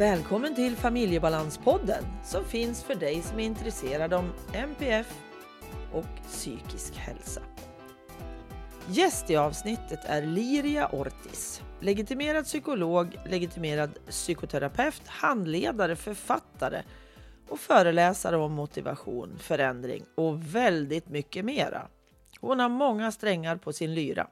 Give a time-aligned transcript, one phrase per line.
[0.00, 5.20] Välkommen till Familjebalanspodden som finns för dig som är intresserad om MPF
[5.92, 7.40] och psykisk hälsa.
[8.88, 16.82] Gäst i avsnittet är Liria Ortiz, legitimerad psykolog, legitimerad psykoterapeut, handledare, författare
[17.48, 21.88] och föreläsare om motivation, förändring och väldigt mycket mera.
[22.40, 24.26] Hon har många strängar på sin lyra.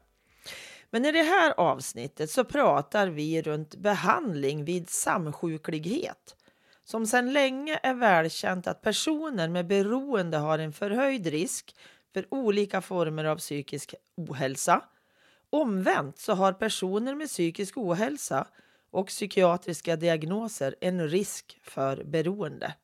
[0.91, 6.37] Men i det här avsnittet så pratar vi runt behandling vid samsjuklighet
[6.88, 11.77] som sedan länge är välkänt att personer med beroende har en förhöjd risk
[12.12, 14.84] för olika former av psykisk ohälsa.
[15.51, 18.46] Omvänt så har personer med psykisk ohälsa
[18.91, 22.74] och psykiatriska diagnoser en risk för beroende.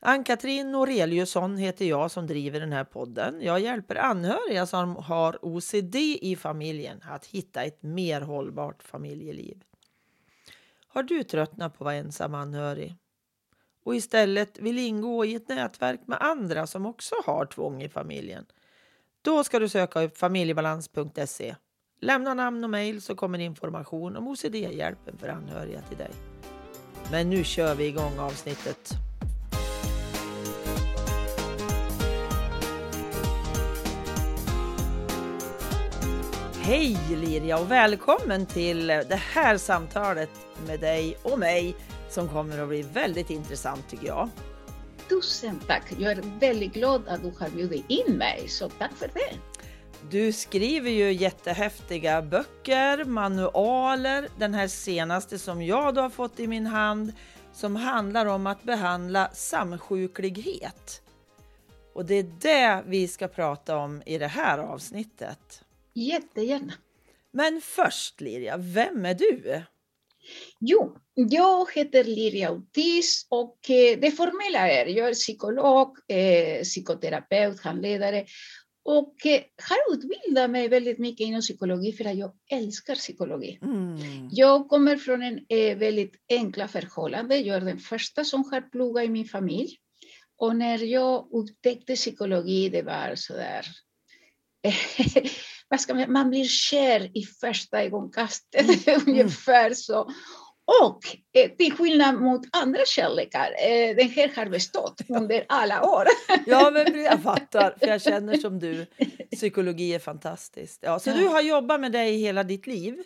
[0.00, 3.40] Ann-Katrin Noreliusson heter jag som driver den här podden.
[3.40, 9.62] Jag hjälper anhöriga som har OCD i familjen att hitta ett mer hållbart familjeliv.
[10.88, 12.94] Har du tröttnat på att vara ensam anhörig
[13.84, 18.46] och istället vill ingå i ett nätverk med andra som också har tvång i familjen?
[19.22, 21.56] Då ska du söka upp familjebalans.se.
[22.00, 26.10] Lämna namn och mejl så kommer information om OCD-hjälpen för anhöriga till dig.
[27.10, 29.07] Men nu kör vi igång avsnittet.
[36.68, 40.30] Hej Liria och välkommen till det här samtalet
[40.66, 41.76] med dig och mig
[42.08, 44.28] som kommer att bli väldigt intressant tycker jag.
[45.08, 45.92] Tusen tack!
[45.98, 49.36] Jag är väldigt glad att du har bjudit in mig, så tack för det.
[50.10, 56.46] Du skriver ju jättehäftiga böcker, manualer, den här senaste som jag då har fått i
[56.46, 57.12] min hand
[57.52, 61.02] som handlar om att behandla samsjuklighet.
[61.94, 65.64] Och det är det vi ska prata om i det här avsnittet.
[65.98, 66.72] Jättegärna.
[67.30, 69.62] Men först Liria, vem är du?
[70.60, 77.60] Jo, jag heter Liria Ortiz och eh, det formella är, jag är psykolog, eh, psykoterapeut,
[77.60, 78.26] handledare
[78.82, 83.58] och eh, har utbildat mig väldigt mycket inom psykologi för att jag älskar psykologi.
[83.62, 84.28] Mm.
[84.32, 87.36] Jag kommer från en eh, väldigt enkla förhållande.
[87.36, 89.76] Jag är den första som har pluggat i min familj.
[90.36, 93.66] Och när jag upptäckte psykologi, det var sådär
[95.68, 99.00] vad ska man, man blir kär i första ögonkastet, mm.
[99.06, 100.10] ungefär så.
[100.82, 101.00] Och
[101.38, 106.04] eh, till skillnad mot andra kärlekar, eh, den här har bestått under alla år.
[106.46, 108.86] ja, men jag fattar, för jag känner som du.
[109.32, 110.78] Psykologi är fantastiskt.
[110.82, 111.16] Ja, så ja.
[111.16, 113.02] du har jobbat med det i hela ditt liv?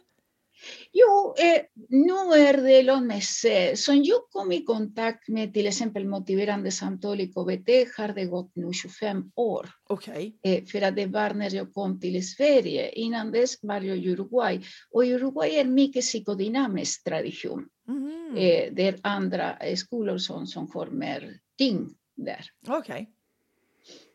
[0.93, 3.79] Jo, eh, nu är det långmässigt.
[3.79, 8.51] Som jag kom i kontakt med till exempel motiverande samtal i KBT har det gått
[8.55, 9.69] nu 25 år.
[9.89, 10.33] Okay.
[10.43, 12.91] Eh, för att det var när jag kom till Sverige.
[12.91, 14.61] Innan dess var jag i Uruguay.
[14.91, 17.69] Och Uruguay är en mycket psykodynamisk tradition.
[17.89, 18.37] Mm.
[18.37, 22.45] Eh, det är andra skolor som, som har mer ting där.
[22.69, 23.11] Okej.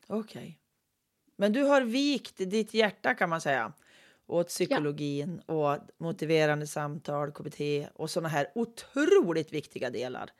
[0.07, 0.19] Okay.
[0.19, 0.53] Okay.
[1.38, 3.74] Men du har vikt ditt hjärta kan man säga
[4.28, 5.54] åt psykologin ja.
[5.54, 7.62] och motiverande samtal, KBT
[7.94, 10.32] och sådana här otroligt viktiga delar.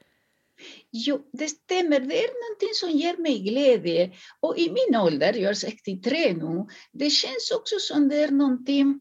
[0.92, 2.00] Jo, det stämmer.
[2.00, 4.12] Det är någonting som ger mig glädje.
[4.40, 9.00] Och i min ålder, jag är 63 nu, det känns också som det är någonting,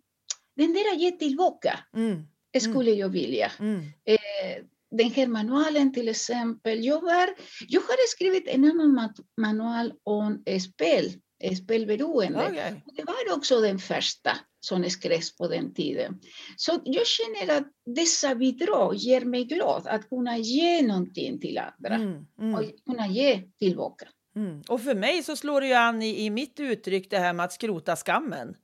[0.56, 2.22] den där att ge tillbaka, mm.
[2.60, 3.00] skulle mm.
[3.00, 3.52] jag vilja.
[3.58, 3.80] Mm.
[4.04, 7.28] Eh, den här manualen till exempel, jag, var,
[7.68, 11.12] jag har skrivit en annan manual om spel,
[11.56, 12.46] spelberoende.
[12.50, 12.74] Okay.
[12.96, 14.30] Det var också den första
[14.60, 16.20] som skrevs på den tiden.
[16.56, 21.94] Så jag känner att dessa bidrag ger mig glad att kunna ge någonting till andra
[21.94, 22.54] mm, mm.
[22.54, 24.08] och kunna ge tillbaka.
[24.36, 24.62] Mm.
[24.68, 27.44] Och för mig så slår det ju an i, i mitt uttryck det här med
[27.44, 28.56] att skrota skammen.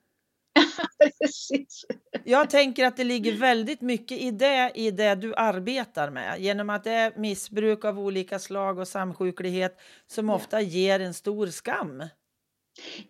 [1.21, 1.85] Precis.
[2.25, 6.41] Jag tänker att det ligger väldigt mycket i det, i det du arbetar med.
[6.41, 10.69] Genom att det är missbruk av olika slag och samsjuklighet som ofta ja.
[10.69, 12.03] ger en stor skam.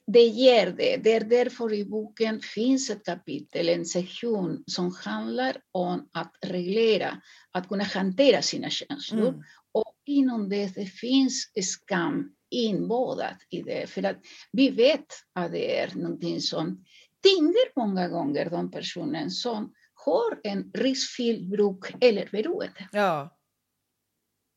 [0.07, 0.97] Det ger det.
[0.97, 7.23] Det är därför i boken finns ett kapitel, en sektion som handlar om att reglera,
[7.53, 9.29] att kunna hantera sina känslor.
[9.29, 9.43] Mm.
[9.73, 13.87] Och inom det, det finns skam inbadat i det.
[13.91, 14.17] För att
[14.53, 16.85] vi vet att det är någonting som
[17.23, 22.89] tynger många gånger de personer som har en riskfylld bruk eller beroende.
[22.93, 23.39] Ja,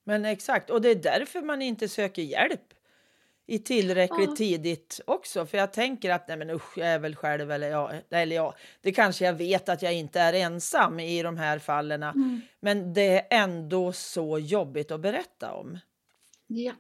[0.06, 0.70] men exakt.
[0.70, 2.75] Och det är därför man inte söker hjälp
[3.48, 4.36] i tillräckligt ja.
[4.36, 5.46] tidigt också.
[5.46, 8.56] För jag tänker att nej men usch, jag är väl själv eller ja, eller ja,
[8.82, 12.04] det kanske jag vet att jag inte är ensam i de här fallen.
[12.04, 12.42] Mm.
[12.60, 15.80] Men det är ändå så jobbigt att berätta om.
[16.48, 16.74] Ja.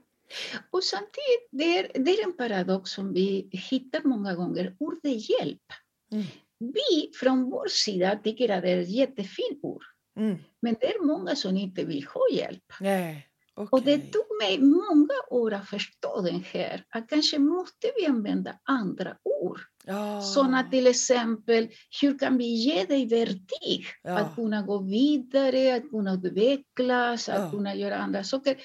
[0.71, 5.63] Och samtidigt, det är, det är en paradox som vi hittar många gånger, ordet hjälp.
[6.11, 6.25] Mm.
[6.59, 9.83] Vi från vår sida tycker att det är ett jättefint ord.
[10.19, 10.37] Mm.
[10.59, 12.63] Men det är många som inte vill ha hjälp.
[12.79, 13.67] Nej, okej.
[13.71, 18.55] Och det tog mig många år att förstå den här, att kanske måste vi använda
[18.63, 19.59] andra ord.
[19.85, 20.21] ja.
[20.21, 21.67] Sådana till exempel,
[22.01, 24.17] hur kan vi ge dig verktyg Ja.
[24.19, 27.51] att kunna gå vidare, att kunna utvecklas, att Ja.
[27.51, 28.57] kunna göra andra saker.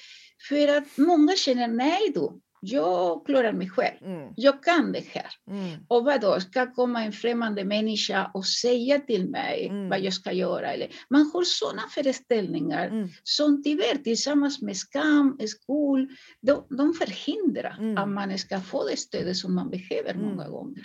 [0.49, 3.97] För att många känner, nej du, jag klarar mig själv.
[4.05, 4.33] Mm.
[4.35, 5.27] Jag kan det här.
[5.47, 5.79] Mm.
[5.87, 9.89] Och vad då, ska komma en främmande människa och säga till mig Mm.
[9.89, 10.73] vad jag ska göra?
[10.73, 13.09] Eller, man har sådana föreställningar Mm.
[13.23, 16.09] som tyvärr tillsammans med skam, skuld,
[16.41, 17.97] de, de förhindrar Mm.
[17.97, 20.25] att man ska få det stödet som man behöver Mm.
[20.25, 20.83] många gånger.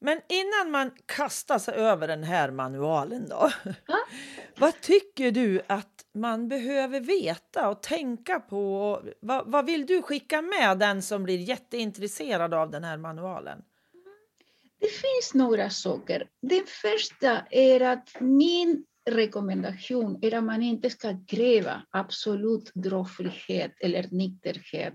[0.00, 3.50] Men innan man kastar sig över den här manualen då.
[3.86, 3.98] Ja.
[4.58, 9.02] Vad tycker du att man behöver veta och tänka på?
[9.20, 13.52] Vad, vad vill du skicka med den som blir jätteintresserad av den här manualen?
[13.58, 13.64] Mm.
[14.80, 16.28] Det finns några saker.
[16.42, 24.08] Den första är att min rekommendation är att man inte ska kräva absolut drogfrihet eller
[24.10, 24.94] nykterhet.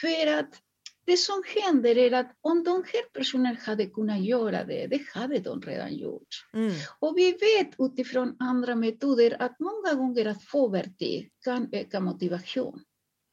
[0.00, 0.62] För att
[1.10, 5.38] det som händer är att om de här personerna hade kunnat göra det, det hade
[5.38, 6.28] de redan gjort.
[6.54, 6.72] Mm.
[6.98, 12.80] Och vi vet utifrån andra metoder att många gånger att få verktyg kan öka motivation.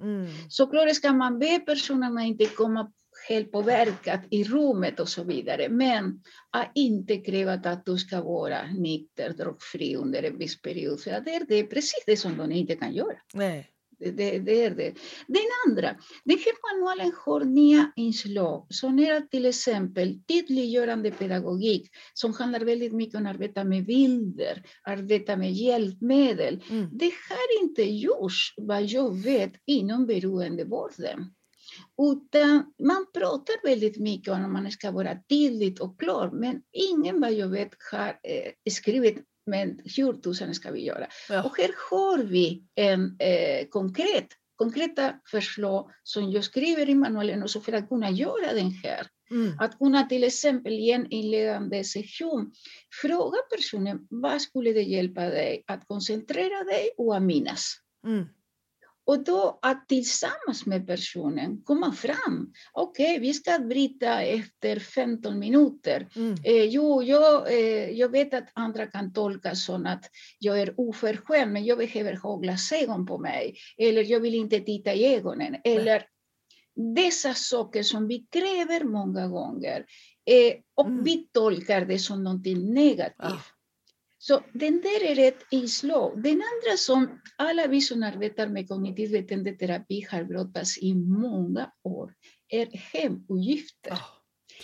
[0.04, 0.28] Mm.
[0.50, 2.92] Såklart ska man be personerna inte komma
[3.30, 5.70] helt påverkat i rummet och så vidare.
[5.70, 11.02] Men att inte kräva att du ska vara nykter, drogfri under en viss period.
[11.02, 13.18] För det är det precis det som de inte kan göra.
[13.34, 13.72] Nej.
[14.00, 14.94] Det, det, är det.
[15.28, 22.34] Den andra, den här manualen har nya inslag som är till exempel tydliggörande pedagogik som
[22.34, 26.64] handlar väldigt mycket om att arbeta med bilder, arbeta med hjälpmedel.
[26.70, 26.90] Mm.
[26.92, 31.34] Det har inte gjorts, vad jag vet, inom beroendevården.
[32.02, 37.22] Utan man pratar väldigt mycket om att man ska vara tydlig och klar, men ingen
[37.22, 41.08] vad jag vet har eh, skrivit men hur tusan ska vi göra?
[41.30, 41.44] Ja.
[41.44, 47.62] Och här har vi en eh, konkret, konkreta förslag som jag skriver i manualen också
[47.62, 49.08] för att kunna göra den här.
[49.32, 49.60] Mm.
[49.60, 52.52] Att kunna till exempel i en inledande session
[53.02, 57.76] fråga personen vad skulle det hjälpa dig att koncentrera dig och att minnas.
[58.06, 58.26] Mm.
[59.08, 62.54] Och då att tillsammans med personen komma fram.
[62.74, 66.08] Okej, vi ska bryta efter 15 minuter.
[66.16, 66.36] Mm.
[66.44, 70.06] Eh, jo, jag, eh, jag vet att andra kan tolka som att
[70.40, 73.56] jag är oförskämd, men jag behöver ha glasögon på mig.
[73.78, 75.56] Eller jag vill inte titta i ögonen.
[75.64, 76.04] Eller
[76.96, 79.86] dessa saker som vi kräver många gånger.
[80.26, 81.04] Eh, och Mm.
[81.04, 83.16] vi tolkar det som någonting negativt.
[83.20, 83.57] Ah.
[84.20, 86.24] Så den där är ett inslag.
[86.24, 92.14] Den andra som alla vi som arbetar med kognitiv beteendeterapi har brottats i många år
[92.50, 93.90] är hemuppgifter.
[93.90, 94.00] Ja,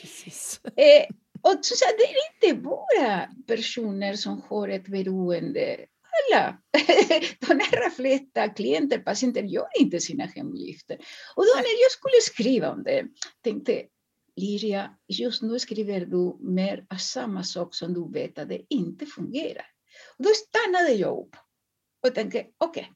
[0.01, 0.61] precis.
[0.65, 5.85] Eh, och så, så det är inte bara personer som har ett beroende.
[6.31, 6.57] Alla,
[7.39, 10.95] de allra flesta klienter, patienter gör inte sina hemuppgifter.
[11.35, 13.05] Och då när jag skulle skriva om det
[13.43, 13.83] tänkte
[14.35, 19.05] Liria, just nu skriver du mer av samma sak som du vet att det inte
[19.05, 19.65] fungerar.
[20.17, 21.35] Och då stannade jag upp
[22.07, 22.91] och tänkte, okej,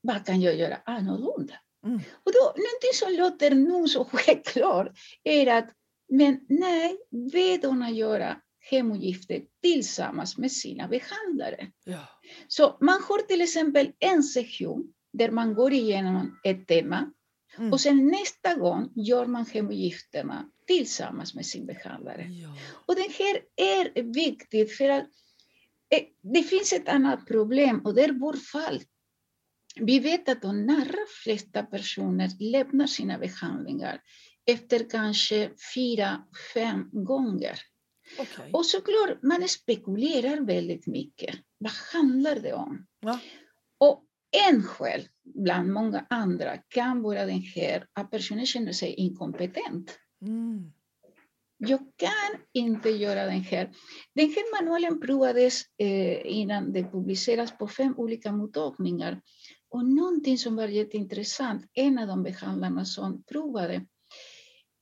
[0.00, 1.54] vad kan jag göra annorlunda?
[1.86, 2.00] Mm.
[2.24, 5.68] Och då, någonting som låter nu så självklart är att,
[6.08, 6.98] men nej,
[7.82, 8.40] att göra
[8.70, 11.70] hemuppgifter tillsammans med sina behandlare.
[11.84, 12.08] Ja.
[12.48, 17.12] Så man har till exempel en session där man går igenom ett tema
[17.58, 17.72] Mm.
[17.72, 22.22] och sen nästa gång gör man hemuppgifterna tillsammans med sin behandlare.
[22.22, 22.54] Ja.
[22.86, 25.04] Och det här är viktigt för att
[25.94, 28.80] eh, det finns ett annat problem och det är bortfall.
[29.76, 34.00] Vi vet att de allra flesta personer lämnar sina behandlingar
[34.46, 36.22] efter kanske fyra,
[36.54, 37.60] fem gånger.
[38.18, 38.50] Okej.
[38.52, 41.36] Och såklart, man spekulerar väldigt mycket.
[41.58, 42.86] Vad handlar det om?
[43.00, 43.18] Ja.
[43.78, 44.04] Och
[44.48, 49.98] en skäl bland många andra kan vara den här att personen känner sig inkompetent.
[50.22, 50.72] Mm.
[51.56, 53.70] Jag kan inte göra den här.
[54.14, 59.20] Den här manualen provades eh, innan det publiceras på fem olika mottagningar.
[59.70, 63.86] Och någonting som var jätteintressant, en av de behandlarna som provade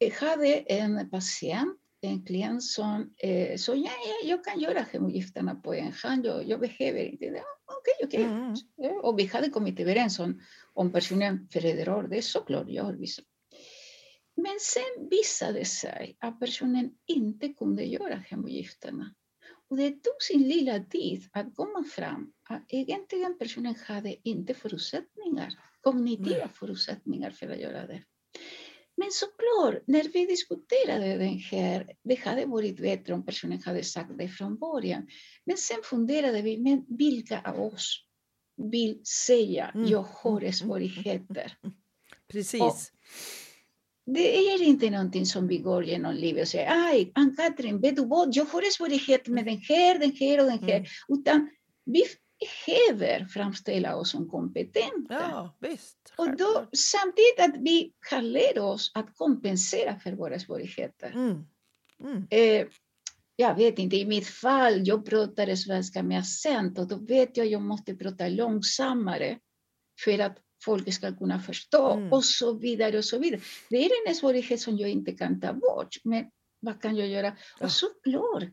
[0.04, 5.54] eh, hade en patient, en klient som eh, sa ja, ja, jag kan göra hemuppgifterna
[5.54, 7.36] på en hand, jag, jag behöver inte det.
[7.36, 8.22] Ja, Okej, okej.
[8.22, 8.54] Mm.
[8.76, 10.40] Ja, Och vi hade kommit överens om,
[10.72, 13.22] om personen föredrar det, såklart gör vi så.
[14.36, 19.14] Men sen visade det sig att personen inte kunde göra hemuppgifterna.
[19.70, 25.52] Och det tog sin lilla tid att komma fram att egentligen personen hade inte förutsättningar,
[25.80, 26.48] kognitiva Nej.
[26.54, 28.02] förutsättningar för att göra det.
[29.00, 34.10] Men såklart, när vi diskuterade den här, det hade varit bättre om personen hade sagt
[34.18, 35.06] det från början.
[35.44, 38.04] Men sen funderade vi, men vilka av oss
[38.56, 39.86] vill säga Mm.
[39.88, 41.52] jag har svårigheter?
[42.32, 42.62] Precis.
[42.62, 42.74] Och-
[44.06, 48.04] Det är inte någonting som vi går genom livet och säger, aj, Ann-Katrin, vet du
[48.06, 50.76] vad, jag har svårigheter med den här, den här och den här.
[50.76, 50.86] Mm.
[51.08, 51.50] Utan
[51.84, 52.02] vi
[52.40, 55.14] behöver framställa oss som kompetenta.
[55.14, 56.12] Ja, visst.
[56.16, 61.10] Och då, samtidigt att vi kan lära oss att kompensera för våra svårigheter.
[61.10, 61.46] Mm.
[62.00, 62.26] Mm.
[62.30, 62.66] Eh,
[63.36, 67.44] jag vet inte, i mitt fall, jag pratar svenska med accent och då vet jag
[67.44, 69.38] att jag måste prata långsammare
[70.04, 72.12] för att folk ska kunna förstå Mm.
[72.12, 73.40] och så vidare och så vidare.
[73.70, 76.24] Det är en svårighet som jag inte kan ta bort, men
[76.60, 77.36] vad kan jag göra?
[77.60, 77.66] Ja.
[77.66, 78.44] Och såklart,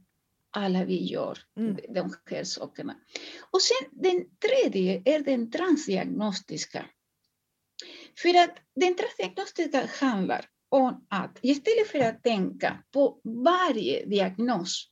[0.57, 1.77] alla vi gör Mm.
[1.89, 2.95] de här sakerna.
[3.51, 6.85] Och sen den tredje är den transdiagnostiska.
[8.21, 14.87] För att den transdiagnostiska handlar om att istället för att tänka på varje diagnos,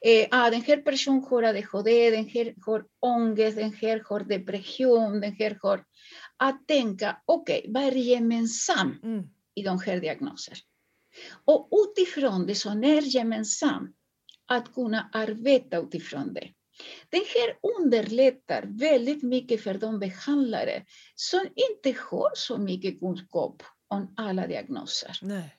[0.00, 5.20] eh, ah, den här personen har ADHD, den här har ångest, den här har depression,
[5.20, 5.84] den här har...
[6.36, 9.24] Att tänka, okej, vad är gemensamt Mm.
[9.54, 10.56] i de här diagnoserna?
[11.44, 13.96] Och utifrån det som är gemensamt,
[14.48, 16.48] att kunna arbeta utifrån det.
[17.08, 24.14] Det här underlättar väldigt mycket för de behandlare som inte har så mycket kunskap om
[24.16, 25.18] alla diagnoser.
[25.22, 25.54] Nej.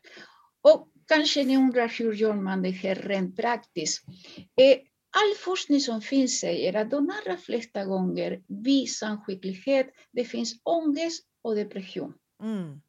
[0.61, 4.03] Och kanske ni undrar hur gör man det här rent praktiskt?
[4.37, 4.77] Eh,
[5.11, 11.23] All forskning som finns säger att de allra flesta gånger vid samsjuklighet, det finns ångest
[11.41, 12.13] och depression.
[12.43, 12.81] Mm.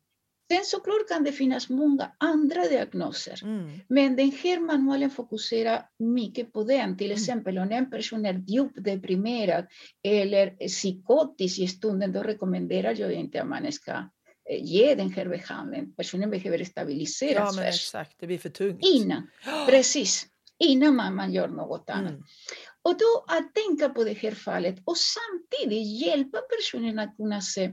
[0.53, 3.41] Sen såklart kan det finnas många andra diagnoser.
[3.45, 3.71] Mm.
[3.89, 6.97] Men den här manualen fokuserar mycket på den.
[6.99, 7.17] Till Mm.
[7.17, 9.67] exempel om en person är djupt deprimerad
[10.09, 15.27] eller psykotisk i stunden, då rekommenderar jag inte att man ska eh, ge den här
[15.29, 15.93] behandlingen.
[15.95, 17.81] Personen behöver Ja, stabiliseras men först.
[17.83, 18.15] exakt.
[18.21, 18.79] Det blir för tungt.
[18.95, 19.31] Innan,
[19.69, 20.27] precis.
[20.59, 22.11] Innan man, man gör något annat.
[22.11, 22.23] Mm.
[22.83, 27.73] Och då att tänka på det här fallet och samtidigt hjälpa personen att kunna se,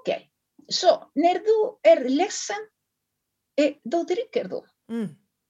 [0.00, 0.30] okej,
[0.68, 2.56] så när du är ledsen,
[3.60, 4.62] eh, då dricker du.
[4.94, 5.08] Mm.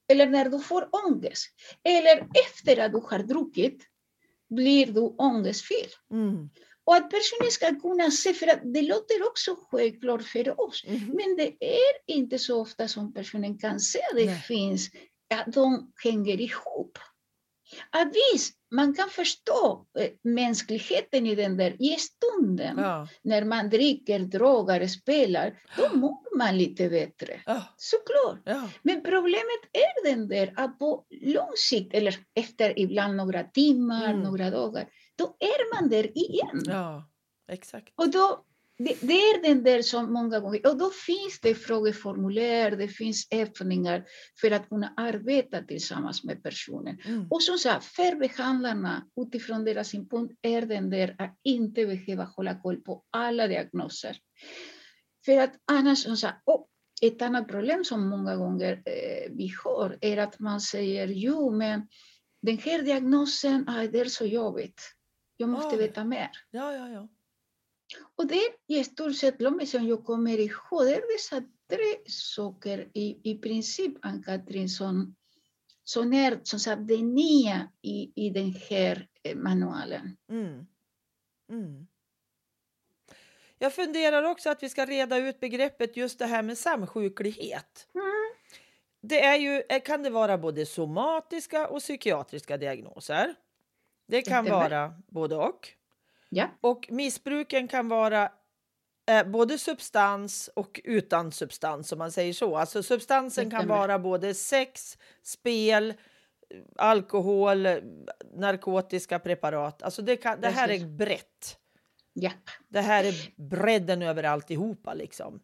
[0.09, 1.47] Eller när du får ångest.
[1.85, 3.83] Eller efter att du har druckit
[4.49, 5.93] blir du ångestfylld.
[6.13, 6.51] Mm.
[6.85, 10.85] Och att personen ska kunna se, för att det låter också självklart för oss.
[10.87, 11.07] Mhm.
[11.07, 14.41] Men det är inte så ofta som personen kan se att det Nej.
[14.41, 14.91] finns,
[15.35, 16.99] att de hänger ihop.
[17.91, 23.09] Att visst, man kan förstå eh, mänskligheten i den där, i stunden, Ja.
[23.23, 27.41] när man dricker, drogar, spelar, då mår man lite bättre.
[27.47, 27.63] Ja.
[27.77, 28.43] Såklart.
[28.45, 28.69] Ja.
[28.83, 34.21] Men problemet är den där att på lång sikt, eller efter ibland några timmar, Mm.
[34.23, 36.63] några dagar, då är man där igen.
[36.67, 37.11] ja.
[37.53, 37.89] Exakt.
[37.97, 38.45] Och då,
[38.79, 43.29] det, det är den där som många gånger, och då finns det frågeformulär, det finns
[43.31, 44.05] övningar
[44.41, 46.99] för att kunna arbeta tillsammans med personen.
[47.05, 47.27] Mm.
[47.31, 52.61] Och som sagt, för behandlarna utifrån deras synpunkt är den där att inte behöva hålla
[52.61, 54.17] koll på alla diagnoser.
[55.25, 56.69] För att annars, som sagt, och
[57.03, 61.89] ett annat problem som många gånger eh, vi har är att man säger jo, men
[62.43, 64.81] den här diagnosen, ah, det är så jobbigt.
[65.37, 65.83] Jag måste Oj.
[65.83, 66.31] veta mer.
[66.51, 67.09] Ja, ja, ja.
[68.17, 72.11] Och det är i stort sett lo som jag kommer ihåg, det är dessa tre
[72.13, 75.15] saker i, i princip, Ann-Katrin, som,
[75.85, 80.17] som är som sagt, det nya i, i den här eh, manualen.
[80.31, 80.67] Mm.
[81.53, 81.87] Mm.
[83.59, 87.89] Jag funderar också att vi ska reda ut begreppet just det här med samsjuklighet.
[87.95, 88.07] Mm.
[89.01, 93.35] Det är ju, eh, kan det vara både somatiska och psykiatriska diagnoser.
[94.09, 95.76] Det kan vara både och.
[96.31, 98.33] Ja, Och missbruken kan vara
[99.11, 102.57] eh, både substans och utan substans om man säger så.
[102.57, 105.95] Alltså substansen kan vara både sex, spel,
[106.77, 107.67] alkohol,
[108.35, 109.83] narkotiska preparat.
[109.83, 111.59] Alltså det, kan, det här är brett.
[112.13, 112.31] ja.
[112.69, 113.15] Det här är
[113.51, 115.41] bredden över alltihopa liksom.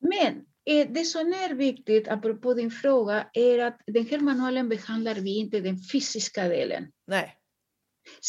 [0.00, 5.14] Men eh, det som är viktigt, apropå din fråga, är att den här manualen behandlar
[5.14, 6.86] vi inte den fysiska delen.
[7.06, 7.34] Nej.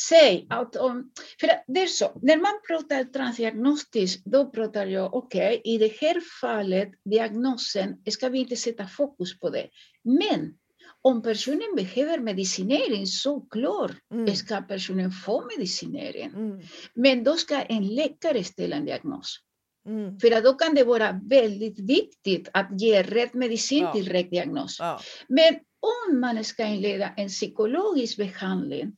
[0.09, 5.61] Säg att om, för det är så, när man pratar transdiagnostiskt, då pratar jag, okej,
[5.63, 9.67] i det här fallet, diagnosen, ska vi inte sätta fokus på det.
[10.03, 10.53] Men
[11.01, 14.35] om personen behöver medicinering, såklart Mm.
[14.35, 16.25] ska personen få medicinering.
[16.35, 16.61] Mm.
[16.93, 19.39] Men då ska en läkare ställa en diagnos.
[19.87, 20.19] Mm.
[20.19, 23.93] För då kan det vara väldigt viktigt att ge rätt medicin Ja.
[23.93, 24.77] till rätt diagnos.
[24.79, 24.99] Ja.
[25.27, 28.95] Men om man ska inleda en psykologisk behandling,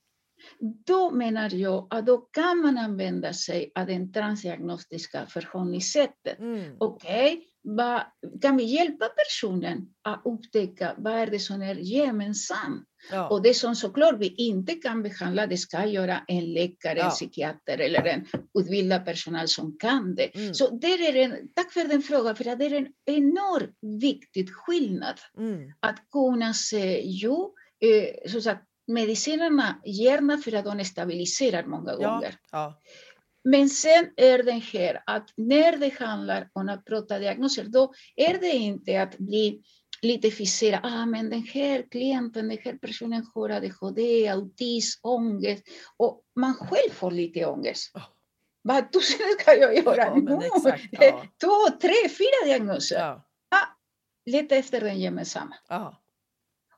[0.86, 6.40] då menar jag att då kan man använda sig av det transdiagnostiska förhållningssättet.
[6.40, 6.76] Mm.
[6.80, 8.02] Okej, vad,
[8.42, 12.88] kan vi hjälpa personen att upptäcka vad är det som är gemensamt?
[13.12, 13.30] Ja.
[13.30, 17.06] Och det som såklart vi inte kan behandla, det ska göra en läkare, Ja.
[17.06, 18.26] en psykiater eller en
[18.60, 20.36] utbildad personal som kan det.
[20.36, 20.54] Mm.
[20.54, 25.20] Så det är en, tack för den frågan, för det är en enormt viktig skillnad
[25.38, 25.72] Mm.
[25.80, 32.10] att kunna se, jo, eh, så att medicinerna gärna för att de stabiliserar många Ja.
[32.14, 32.36] gånger.
[32.52, 32.80] Ja.
[33.44, 38.38] Men sen är det här att när det handlar om att prata diagnoser, då är
[38.40, 39.62] det inte att bli
[40.02, 40.80] lite fixerad.
[40.84, 45.64] Ah, men den här klienten, den här personen har ADHD, autism, ångest.
[45.98, 47.92] Och man själv får lite ångest.
[47.94, 48.02] Ja.
[48.62, 50.40] Vad tusen ska jag göra Ja, nu?
[50.56, 51.24] exakt, ja.
[51.44, 52.96] Två, tre, fyra diagnoser.
[53.00, 53.26] Ja.
[54.26, 55.56] Leta efter den gemensamma.
[55.70, 56.01] Ja.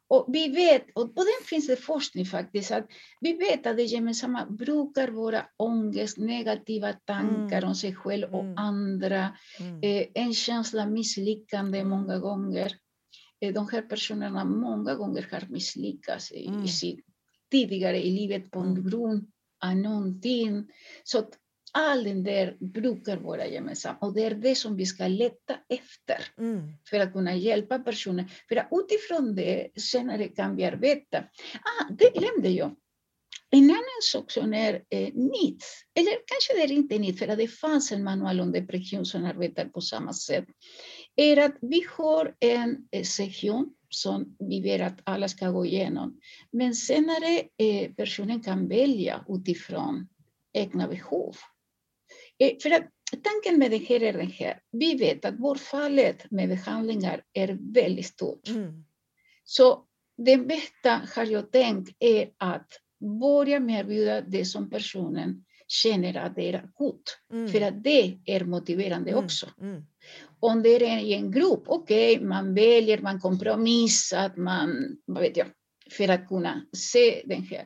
[0.08, 2.88] Och vi vet, och på den finns det forskning faktiskt, att
[3.22, 7.70] vi vet att det gemensamma brukar vara ångest, negativa tankar Mm.
[7.70, 8.58] om sig själv och Mm.
[8.58, 9.80] andra, Mm.
[9.84, 11.90] eh, en känsla misslyckande Mm.
[11.90, 12.72] många gånger.
[13.42, 16.64] Eh, de här personerna många gånger har misslyckats i, Mm.
[16.64, 17.06] i sitt,
[17.52, 18.90] tidigare i livet på Mm.
[18.90, 19.32] grund
[19.66, 20.68] av någonting.
[21.04, 21.24] Så
[21.74, 26.18] all den där brukar vara gemensam och det är det som vi ska leta efter
[26.38, 26.74] Mm.
[26.90, 28.26] för att kunna hjälpa personer.
[28.50, 31.18] För att utifrån det senare kan vi arbeta.
[31.64, 32.76] Ah, det glömde jag.
[33.50, 35.64] En annan sak som är eh, nytt,
[35.96, 39.26] eller kanske det är inte nytt för att det fanns en manual om depression som
[39.26, 40.46] arbetar på samma sätt,
[41.16, 46.20] är att vi har en eh, sektion som vi vet att alla ska gå igenom.
[46.52, 50.08] Men senare eh, personen kan välja utifrån
[50.54, 51.36] egna behov.
[52.40, 52.90] Eh, för att
[53.24, 54.60] tanken med det här är den här.
[54.72, 58.48] Vi vet att bortfallet med behandlingar är väldigt stort.
[58.48, 58.86] Mm.
[59.44, 59.84] Så
[60.18, 62.68] det bästa har jag tänkt är att
[63.22, 67.18] börja med att erbjuda det som personen känner att det är akut.
[67.32, 67.50] Mm.
[67.52, 69.24] För att det är motiverande Mm.
[69.26, 69.48] också.
[69.62, 69.86] Mm.
[70.40, 75.48] Om det är i en grupp, okej, man väljer, man kompromissar, man, vad vet jag,
[75.92, 77.66] för att kunna se den här.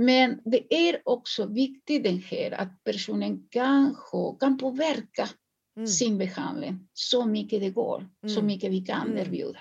[0.00, 5.28] Men det är också viktigt den här att personen kan, ha, kan påverka
[5.76, 5.86] Mm.
[5.86, 8.46] sin behandling så mycket det går, så Mm.
[8.46, 9.18] mycket vi kan Mm.
[9.18, 9.58] erbjuda.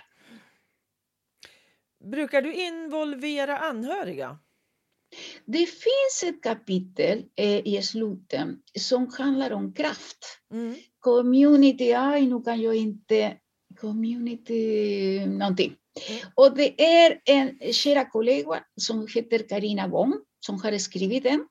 [2.11, 4.39] Brukar du involvera anhöriga?
[5.45, 8.47] Det finns ett kapitel eh, i slutet
[8.79, 10.39] som handlar om kraft.
[10.53, 10.75] Mm.
[10.99, 13.37] Community, aj nu kan jag inte,
[13.81, 15.75] community någonting.
[16.09, 16.21] Mm.
[16.35, 21.47] Och det är en kära kollega som heter Karina Wong som har skrivit den.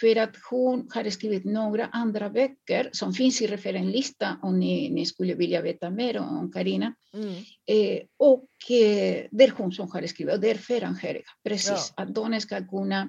[0.00, 5.06] För att hon har skrivit några andra böcker som finns i referenslista om ni, ni
[5.06, 6.94] skulle vilja veta mer om, Karina.
[7.14, 7.34] Mm.
[7.66, 11.24] Eh, och eh, det är hon som har skrivit, och det är för anhöriga.
[11.44, 13.08] Precis, att de ska kunna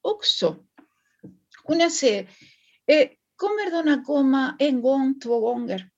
[0.00, 0.56] också
[1.66, 2.18] kunna se,
[2.86, 5.88] eh, kommer de att komma en gång, två gånger?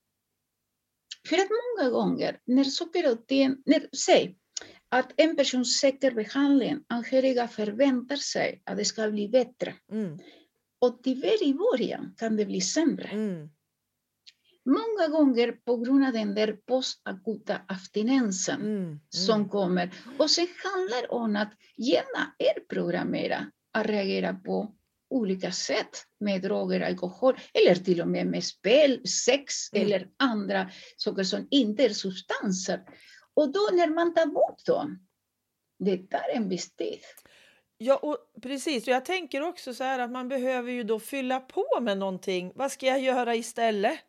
[1.29, 4.37] För att många gånger när saker och ting, när, säg
[4.95, 9.73] att en person söker behandling, anhöriga förväntar sig att det ska bli bättre.
[9.91, 10.19] Mm.
[10.79, 13.07] Och tyvärr i början kan det bli sämre.
[13.07, 13.49] Mm.
[14.65, 18.99] Många gånger på grund av den där postakuta abstinensen Mm.
[19.09, 19.91] som kommer.
[20.17, 24.75] Och sen handlar om att gärna är programmera att reagera på
[25.09, 29.85] olika sätt med droger, alkohol eller till och med med spel, sex Mm.
[29.85, 32.81] eller andra saker som inte är substanser.
[33.35, 35.07] Och då när man tar bort dem,
[35.79, 36.99] det tar en viss tid.
[37.77, 38.87] Ja, och precis.
[38.87, 42.51] Och jag tänker också så här att man behöver ju då fylla på med någonting.
[42.55, 43.99] Vad ska jag göra istället?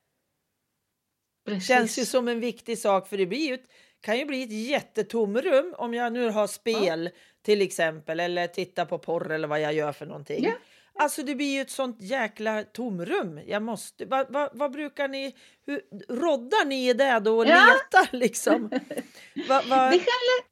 [1.47, 1.69] Precis.
[1.69, 4.69] Känns ju som en viktig sak för det blir ju ett, kan ju bli ett
[4.69, 7.11] jättetomrum om jag nu har spel
[7.43, 10.45] till exempel eller tittar på porr eller vad jag gör för någonting.
[10.45, 10.53] Ja.
[10.99, 13.41] Alltså det blir ju ett sånt jäkla tomrum.
[13.47, 15.35] Jag måste, vad, vad, vad brukar ni,
[15.67, 17.67] hur, roddar ni i det då och Ja.
[17.67, 18.63] letar liksom?
[19.49, 20.47] Va, va, handlar,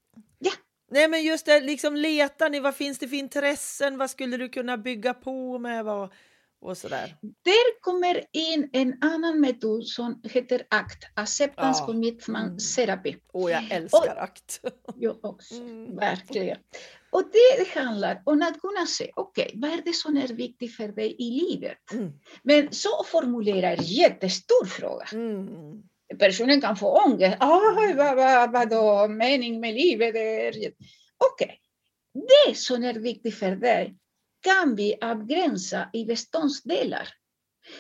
[0.90, 4.48] nej men just det, liksom letar ni, vad finns det för intressen, vad skulle du
[4.48, 6.12] kunna bygga på med vad,
[6.64, 7.16] och sådär.
[7.20, 11.86] där kommer in en annan metod som heter ACT, Acceptance Ja.
[11.86, 12.58] Commitment Mm.
[12.76, 13.16] Therapy.
[13.32, 14.60] Och jag älskar akt.
[14.96, 15.96] Jag också, Mm.
[15.96, 16.58] verkligen.
[17.10, 20.88] Och det handlar om att kunna se, okej, vad är det som är viktigt för
[20.88, 21.92] dig i livet?
[21.92, 22.12] Mm.
[22.42, 25.04] Men så formulera en jättestor fråga.
[25.12, 25.82] Mm.
[26.18, 27.36] Personen kan få ångest.
[27.40, 30.14] Aj, vad, vad, vad då mening med livet?
[31.32, 31.60] Okej,
[32.14, 33.96] det som är viktigt för dig
[34.44, 37.08] kan vi avgränsa i beståndsdelar.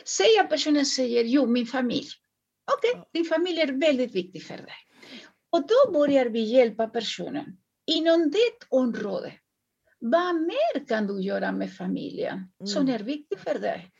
[0.04, 2.06] Säg att personen säger, jo, min familj.
[2.76, 3.08] Okej, Ja.
[3.12, 4.74] din familj är väldigt viktig för dig.
[5.50, 9.32] Och då börjar vi hjälpa personen inom det område.
[9.98, 12.94] Vad mer kan du göra med familjen som Mm.
[12.94, 13.90] är viktigt för dig?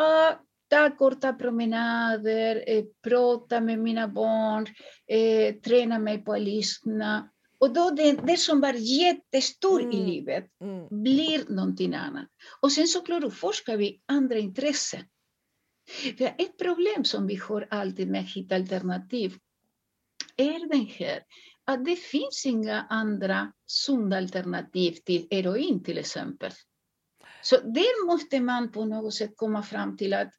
[0.00, 0.38] Uh,
[0.68, 4.66] ta korta promenader, eh, prata med mina barn,
[5.06, 7.30] eh, träna mig på att lyssna.
[7.62, 10.06] Och då det, det som var jättestort i Mm.
[10.06, 11.02] livet Mm.
[11.02, 12.28] blir någonting annat.
[12.60, 15.04] Och sen såklart utforskar vi andra intressen.
[16.18, 19.38] För ett problem som vi har alltid med att hitta alternativ
[20.36, 21.22] är den här
[21.64, 26.52] att det finns inga andra sunda alternativ till heroin till exempel.
[27.42, 30.32] Så där måste man på något sätt komma fram till att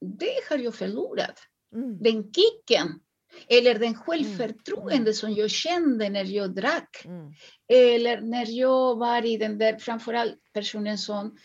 [0.00, 1.38] det har jag förlorat.
[1.74, 2.02] Mm.
[2.02, 3.00] Den kicken
[3.48, 7.02] eller den självförtroende som jag kände när jag drack.
[7.04, 7.32] Mm.
[7.68, 11.36] Eller när jag var i den där, framförallt personen som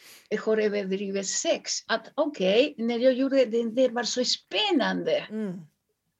[0.45, 5.28] har överdrivet sex, att okej, när jag gjorde det, det var så spännande.
[5.30, 5.62] Mm.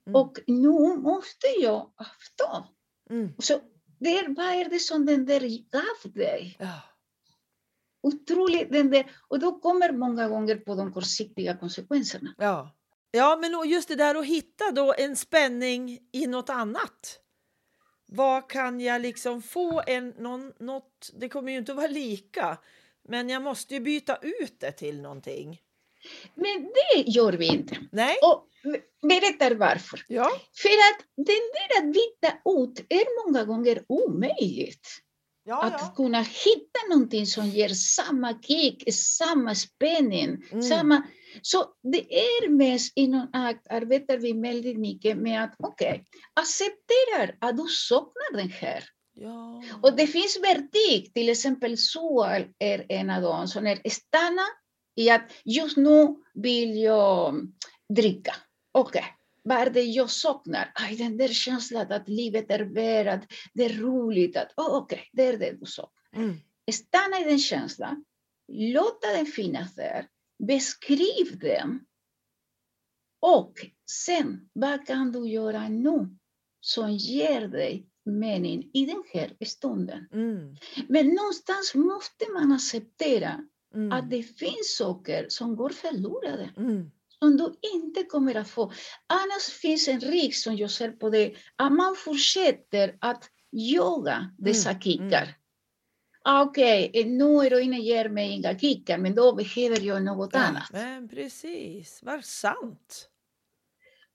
[0.10, 0.21] Mm.
[0.21, 2.67] Och nu måste jag avstå.
[3.10, 3.34] Mm.
[3.38, 3.60] Så
[3.99, 5.39] det är, vad är det som den där
[5.71, 6.55] gav dig?
[6.60, 6.82] Ja.
[8.01, 12.34] Otroligt, den där, och då kommer många gånger på de kortsiktiga konsekvenserna.
[12.38, 12.75] Ja.
[13.12, 17.19] Ja, men just det där att hitta då en spänning i något annat.
[18.06, 22.58] Vad kan jag liksom få en, någon, något, det kommer ju inte att vara lika,
[23.08, 25.62] men jag måste ju byta ut det till någonting.
[26.36, 27.78] Men det gör vi inte.
[27.91, 28.15] Nej?
[28.24, 28.48] Och
[29.02, 30.06] berättar varför.
[30.08, 30.32] Ja.
[30.54, 34.88] För att den där att byta ut är många gånger omöjligt.
[35.43, 35.93] Ja, Att ja.
[35.95, 40.43] kunna hitta någonting som ger samma kick, samma spänning.
[40.52, 40.62] Mm.
[40.62, 41.04] Samma,
[41.42, 47.58] så det är mest inom ACT arbetar vi väldigt mycket med att okej, accepterar att
[47.58, 48.84] du saknar den här.
[49.13, 49.63] ja.
[49.82, 54.46] Och det finns vertik, till exempel SOAL är en av dem som är stanna
[54.96, 57.36] i att just nu vill jag
[57.96, 58.36] dricka.
[58.72, 59.06] Okej,
[59.44, 60.72] vad är det jag saknar?
[60.76, 64.38] Aj, den där känslan att livet är värt, det är roligt.
[64.38, 66.24] Att, oh, Okej, det är det du saknar.
[66.24, 66.39] Mm.
[66.72, 68.06] Stanna i den känslan,
[68.52, 70.08] låta den finnas där,
[70.47, 71.80] beskriv den.
[73.21, 73.54] Och
[74.06, 76.17] sen, vad kan du göra nu
[76.62, 80.08] som ger dig mening i den här stunden?
[80.12, 80.56] Mm.
[80.88, 83.91] Men någonstans måste man acceptera Mm.
[83.91, 86.91] att det finns saker som går förlorade, Mm.
[87.19, 88.71] som du inte kommer att få.
[89.08, 94.69] Annars finns en risk, som jag ser på det, att man fortsätter att jaga dessa
[94.69, 95.36] Mm, kickar.
[96.23, 100.39] Ah, Okej, okay, nu heroinen ger mig inga kickar, men då behöver jag något Ja,
[100.39, 100.69] annat.
[100.71, 103.10] men precis, vad sant.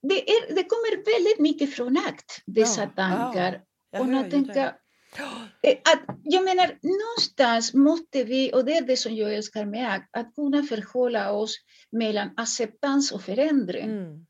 [0.03, 3.63] Det, är, det kommer väldigt mycket från akt, dessa Ja, tankar.
[3.91, 4.55] Jag och tänka.
[4.55, 4.73] Ja.
[5.63, 9.93] Eh, Att, jag menar, någonstans måste vi, och det är det som jag älskar med
[9.93, 11.57] ACT, att kunna förhålla oss
[11.93, 13.85] mellan acceptans och förändring.
[13.85, 14.27] Mm.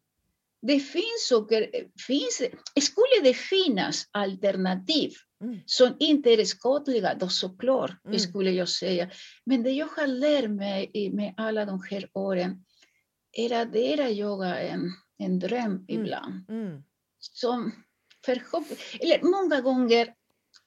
[0.62, 1.70] Det finns saker,
[2.06, 2.42] finns,
[2.80, 5.12] skulle det finnas alternativ
[5.44, 5.60] Mm.
[5.66, 8.18] som inte är skadliga, då såklart Mm.
[8.18, 9.10] skulle jag säga.
[9.46, 12.64] Men det jag har lärt mig med alla de här åren
[13.32, 16.82] är att det är att jaga en, en dröm ibland Mm.
[17.18, 17.72] som
[18.26, 18.66] förhopp
[19.00, 20.14] eller många gånger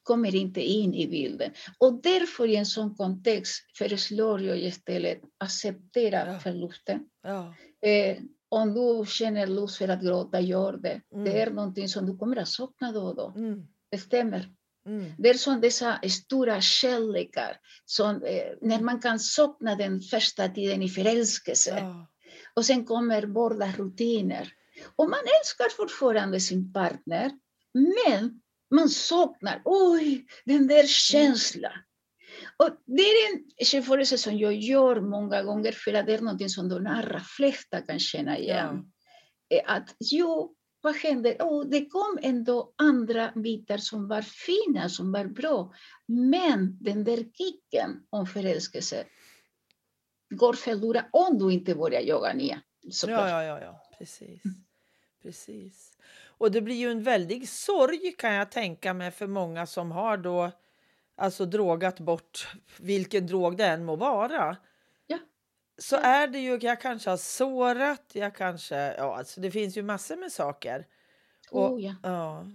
[0.02, 1.50] kommer inte in i bilden.
[1.78, 6.38] Och därför i en sån kontext föreslår jag istället acceptera Ja.
[6.38, 7.00] förlusten.
[7.22, 7.54] Ja.
[7.88, 8.16] Eh,
[8.50, 11.00] om du känner lust för att gråta, gör det.
[11.14, 11.24] Mm.
[11.24, 13.32] Det är någonting som du kommer att sakna då och då.
[13.36, 13.66] Mm.
[13.90, 14.52] Det stämmer.
[14.88, 15.12] Mm.
[15.18, 20.82] Det är som dessa stora kärlekar, som, eh, när man kan sakna den första tiden
[20.82, 21.78] i förälskelse.
[21.80, 22.08] Ja.
[22.54, 24.52] Och sen kommer vardagsrutiner.
[24.96, 27.32] Och man älskar fortfarande sin partner,
[27.74, 31.72] men man saknar, oj, den där känslan.
[32.56, 36.50] Och det är en jämförelse som jag gör många gånger för att det är något
[36.50, 38.92] som de allra flesta kan känna igen.
[39.50, 40.54] Eh, Att jo,
[40.88, 41.36] vad händer?
[41.40, 45.74] Oh, det kom ändå andra bitar som var fina, som var bra.
[46.06, 49.04] Men den där kicken om förälskelse
[50.30, 52.60] går förlorad om du inte börjar jaga nya.
[52.90, 53.30] såklart.
[53.30, 54.42] Ja, ja, ja, ja, precis.
[55.22, 55.98] precis.
[56.26, 60.16] Och det blir ju en väldig sorg kan jag tänka mig för många som har
[60.16, 60.50] då
[61.16, 62.48] alltså drogat bort
[62.78, 64.56] vilken drog det än må vara.
[65.78, 66.00] Så Ja.
[66.00, 70.16] är det ju, jag kanske har sårat, jag kanske, ja alltså det finns ju massor
[70.16, 70.86] med saker.
[71.50, 71.94] Och, Oh, ja.
[72.02, 72.46] ja.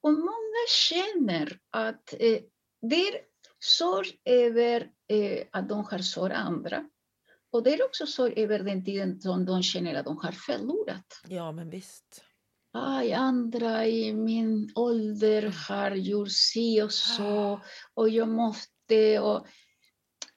[0.00, 2.38] Och många känner att eh,
[2.90, 3.20] det är
[3.58, 6.88] sorg över eh, att de har sårat andra.
[7.50, 11.20] Och det är också sorg över den tiden som de känner att de har förlorat.
[11.28, 12.24] ja, men visst.
[12.72, 17.60] Aj, andra i min ålder har gjort si och så
[17.94, 19.20] och jag måste.
[19.20, 19.46] Och,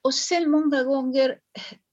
[0.04, 1.38] och sen många gånger,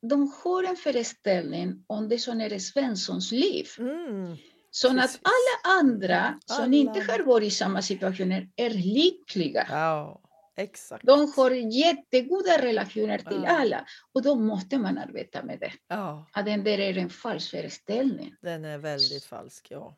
[0.09, 3.66] de har en föreställning om det som är Svenssons liv.
[3.79, 4.37] Mm.
[4.71, 7.12] Så att alla andra som inte Alla.
[7.12, 9.66] har varit i samma situationer är lyckliga.
[9.71, 10.21] Ja,
[10.57, 11.07] exakt.
[11.07, 13.59] De har jättegoda relationer till Ja.
[13.61, 15.73] alla och då måste man arbeta med det.
[15.88, 18.35] Ja, Att den där är en falsk föreställning.
[18.42, 19.66] den är väldigt falsk.
[19.71, 19.97] Ja.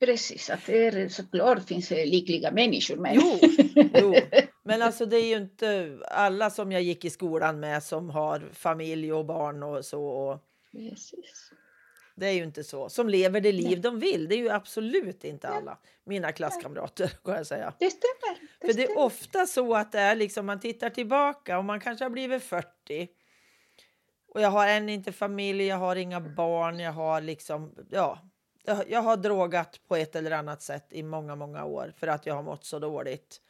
[0.00, 3.38] Precis, att det är såklart finns det lyckliga människor men Jo,
[4.00, 4.14] jo,
[4.64, 8.42] men alltså det är ju inte alla som jag gick i skolan med som har
[8.52, 10.04] familj och barn och så.
[10.04, 10.38] Och
[10.72, 11.50] Precis.
[12.14, 12.88] det är ju inte så.
[12.88, 13.76] Som lever det liv Nej.
[13.76, 14.28] de vill.
[14.28, 17.72] Det är ju absolut inte alla mina klasskamrater kan jag säga.
[17.78, 18.40] Det stämmer.
[18.60, 19.00] Det För det är stämmer.
[19.04, 23.08] ofta så att det är liksom man tittar tillbaka och man kanske har blivit 40.
[24.28, 28.18] Och jag har än inte familj, jag har inga barn, jag har liksom, ja.
[28.64, 32.26] jag- Jag har drogat på ett eller annat sätt i många, många år för att
[32.26, 33.40] jag har mått så dåligt.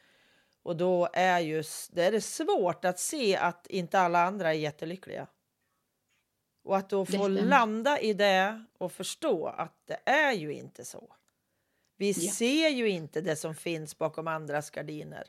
[0.65, 4.57] Och då är, just, det är det svårt att se att inte alla andra är
[4.57, 5.27] jättelyckliga.
[6.63, 11.15] Och att då få landa i det och förstå att det är ju inte så.
[11.97, 12.31] Vi Ja.
[12.31, 15.23] ser ju inte det som finns bakom andras gardiner.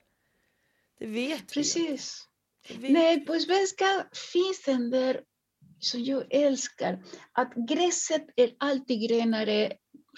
[0.99, 1.55] Det vet vi.
[1.55, 2.29] Precis.
[2.69, 3.27] Det vet Nej, vi.
[3.27, 5.21] på svenska finns den där
[5.81, 7.05] som jag älskar.
[7.33, 9.73] Att gräset är alltid grönare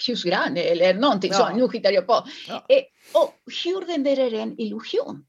[0.09, 1.39] hos grannen eller någonting Ja.
[1.39, 1.57] sånt.
[1.57, 2.25] Nu hittar jag på.
[2.49, 2.67] Ja.
[2.69, 2.83] Eh,
[3.23, 3.35] och
[3.65, 5.25] hur den där är en illusion.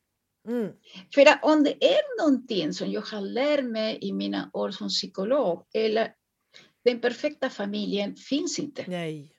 [0.48, 0.72] Mm.
[1.14, 4.90] För att om det är någonting som jag har lärt mig i mina år som
[4.90, 6.14] psykolog, eller
[6.86, 8.84] den perfekta familjen finns inte.
[8.88, 9.32] Nej.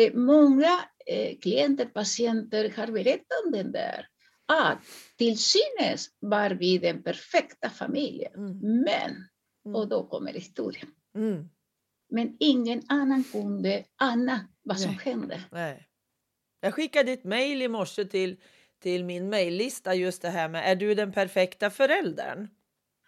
[0.00, 4.06] Eh, Många eh, klienter, patienter har berättat om den där.
[4.52, 4.78] Att
[5.18, 8.34] till synes var vi den perfekta familjen.
[8.34, 8.58] Mm.
[8.60, 9.24] Men,
[9.66, 9.76] Mm.
[9.76, 10.86] och då kommer historien.
[11.16, 11.48] Mm.
[12.08, 15.00] Men ingen annan kunde ana vad som Nej.
[15.04, 15.42] hände.
[15.50, 15.84] Nej.
[16.60, 18.36] Jag skickade ett mejl i morse till,
[18.82, 22.48] till min mejllista just det här med är du den perfekta föräldern?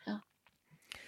[0.07, 0.21] Ja.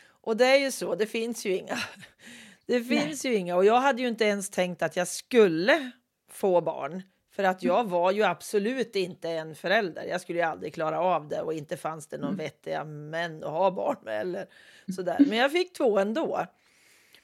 [0.07, 1.79] Och det är ju så, det finns ju inga.
[2.67, 3.01] Det Nej.
[3.01, 5.91] finns ju inga och jag hade ju inte ens tänkt att jag skulle
[6.31, 7.03] få barn.
[7.35, 10.05] För att jag var ju absolut inte en förälder.
[10.05, 12.37] Jag skulle ju aldrig klara av det och inte fanns det någon Mm.
[12.37, 14.47] vettiga män att ha barn med eller
[14.97, 15.17] sådär.
[15.29, 16.47] Men jag fick två ändå.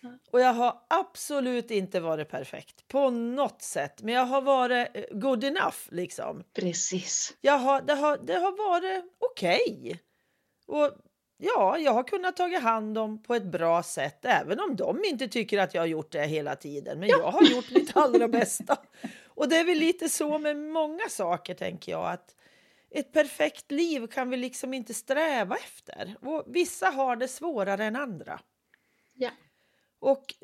[0.01, 0.19] Ja.
[0.31, 4.03] Och jag har absolut inte varit perfekt på något sätt.
[4.03, 6.45] Men jag har varit eh, good enough liksom.
[6.55, 7.37] Precis.
[7.41, 10.01] Jag har, det, har, det har varit okej.
[10.67, 10.91] Och
[11.39, 14.25] ja, jag har kunnat ta hand om på ett bra sätt.
[14.25, 17.01] Även om de inte tycker att jag har gjort det hela tiden.
[17.01, 18.77] Men jag har gjort mitt allra bästa.
[19.27, 22.11] Och det är väl lite så med många saker tänker jag.
[22.11, 22.35] att
[22.91, 26.17] ett perfekt liv kan vi liksom inte sträva efter.
[26.21, 28.41] Och vissa har det svårare än andra.
[29.15, 29.31] Ja.
[30.01, 30.35] Och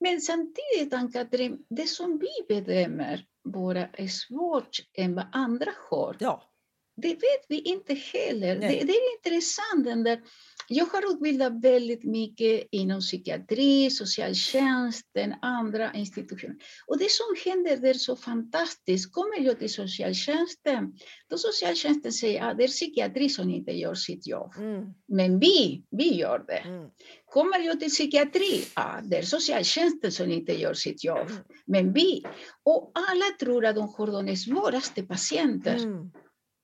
[0.00, 6.50] Men samtidigt, Ann-Katrin, det som vi bedömer vara är svårt än vad andra har, ja,
[6.96, 8.56] det vet vi inte heller.
[8.56, 9.84] Det, det är intressant.
[9.84, 10.22] Den där,
[10.68, 16.56] jag har utbildat väldigt mycket inom psykiatri, socialtjänsten, andra institutioner.
[16.86, 19.12] Och det som händer där är så fantastiskt.
[19.12, 20.92] Kommer jag till socialtjänsten,
[21.30, 24.52] då socialtjänsten säger att det är psykiatri som inte gör sitt jobb.
[24.56, 26.58] mm, Men vi, vi gör det.
[26.58, 26.90] mm,
[27.26, 31.30] Kommer jag till psykiatri, ja, det är socialtjänsten som inte gör sitt jobb.
[31.30, 31.42] Mm.
[31.66, 32.22] Men vi,
[32.62, 36.10] och alla tror att de har de svåraste patienter mm.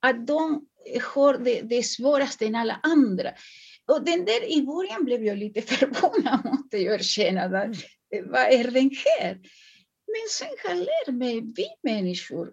[0.00, 0.66] att de
[1.14, 3.30] har det, det svåraste än alla andra.
[3.90, 7.44] Och den där i början blev jag lite förvånad, måste jag erkänna.
[7.44, 7.74] Mm.
[8.26, 9.34] Vad är den här?
[10.06, 12.52] Men sen har jag lärt mig, vi människor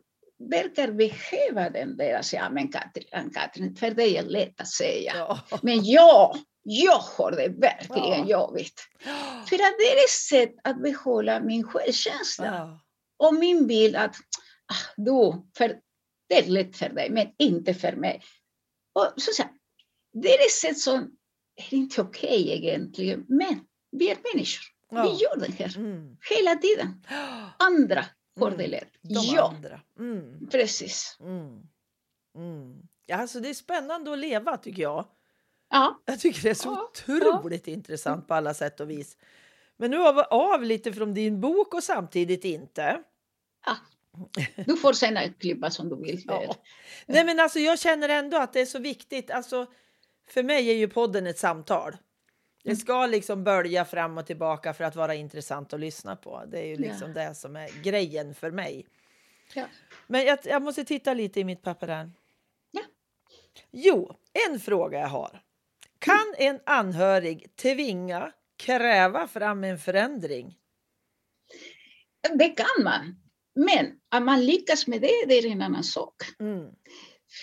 [0.50, 5.13] verkar behöva den där, alltså, ja men Katrin, Katrin, för dig är lätt att säga.
[5.15, 5.39] Ja.
[5.63, 8.39] Men jag, jag har det verkligen Ja.
[8.39, 8.82] jobbigt.
[9.50, 12.82] För att det är ett sätt att behålla min självkänsla Ja.
[13.28, 14.15] och min bild att
[14.67, 15.80] ah, du, för,
[16.30, 18.21] det är lätt för dig, men inte för mig.
[18.93, 19.43] Och så, så
[20.13, 21.17] det är ett sätt som
[21.58, 23.60] är inte okej egentligen, men
[23.91, 24.63] vi är människor.
[24.91, 25.04] Ja.
[25.04, 26.17] Vi gör det här Mm.
[26.30, 27.04] hela tiden.
[27.60, 28.06] Andra
[28.39, 28.60] har Mm.
[29.02, 29.82] De Ja, andra.
[30.00, 30.48] Mm.
[30.52, 31.17] precis.
[31.20, 31.62] Mm.
[32.36, 32.82] Mm.
[33.06, 35.06] Ja, alltså det är spännande att leva tycker jag.
[35.70, 39.17] Ja, Jag tycker det är så Ja, otroligt intressant på alla sätt och vis.
[39.78, 43.04] Men nu vi av lite från din bok och samtidigt inte.
[44.65, 46.24] du får sen klippa som du vill.
[46.26, 46.56] Ja.
[47.06, 49.32] Nej, men alltså jag känner ändå att det är så viktigt.
[49.32, 49.65] Alltså,
[50.30, 51.98] för mig är ju podden ett samtal.
[52.63, 52.78] Det Mm.
[52.78, 56.44] ska liksom bölja fram och tillbaka för att vara intressant att lyssna på.
[56.48, 58.88] Det är ju liksom det som är grejen för mig.
[59.54, 59.66] Ja.
[60.08, 62.12] Men jag, jag måste titta lite i mitt papper här.
[62.72, 62.82] Ja.
[63.72, 64.16] Jo,
[64.50, 65.42] en fråga jag har.
[66.00, 70.56] Kan en anhörig tvinga, kräva fram en förändring?
[72.34, 73.16] Det kan man.
[73.56, 76.16] Men att man lyckas med det, det är en annan sak.
[76.40, 76.72] Mm.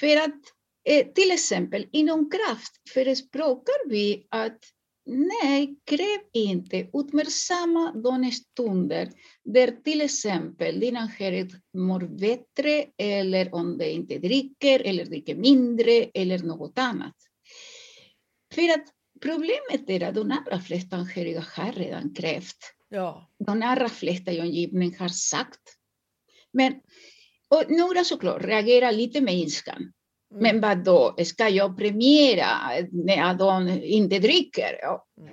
[0.00, 0.40] För att
[0.84, 4.58] eh, till exempel inom kraft förespråkar vi att
[5.06, 6.88] Nej, kräv inte.
[6.92, 9.10] Uppmärksamma de stunder
[9.44, 15.92] där till exempel din anhörig mår bättre eller om de inte dricker eller dricker mindre
[16.14, 17.14] eller något annat.
[18.54, 18.84] För att
[19.20, 22.58] problemet är att de allra flesta anhöriga har redan krävt.
[22.88, 23.30] Ja.
[23.38, 25.60] De allra flesta i omgivningen har sagt.
[26.52, 26.72] Men
[27.48, 29.92] och några såklart reagerar lite med ilskan.
[30.34, 30.42] Mm.
[30.42, 32.48] Men vad då, ska jag premiera
[32.92, 34.78] när de inte dricker?
[34.82, 35.06] Ja.
[35.20, 35.32] Mm.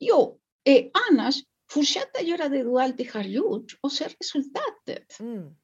[0.00, 1.34] Jo, eh, annars
[1.70, 5.20] fortsätta göra det du alltid har gjort och se resultatet.
[5.20, 5.54] Mm.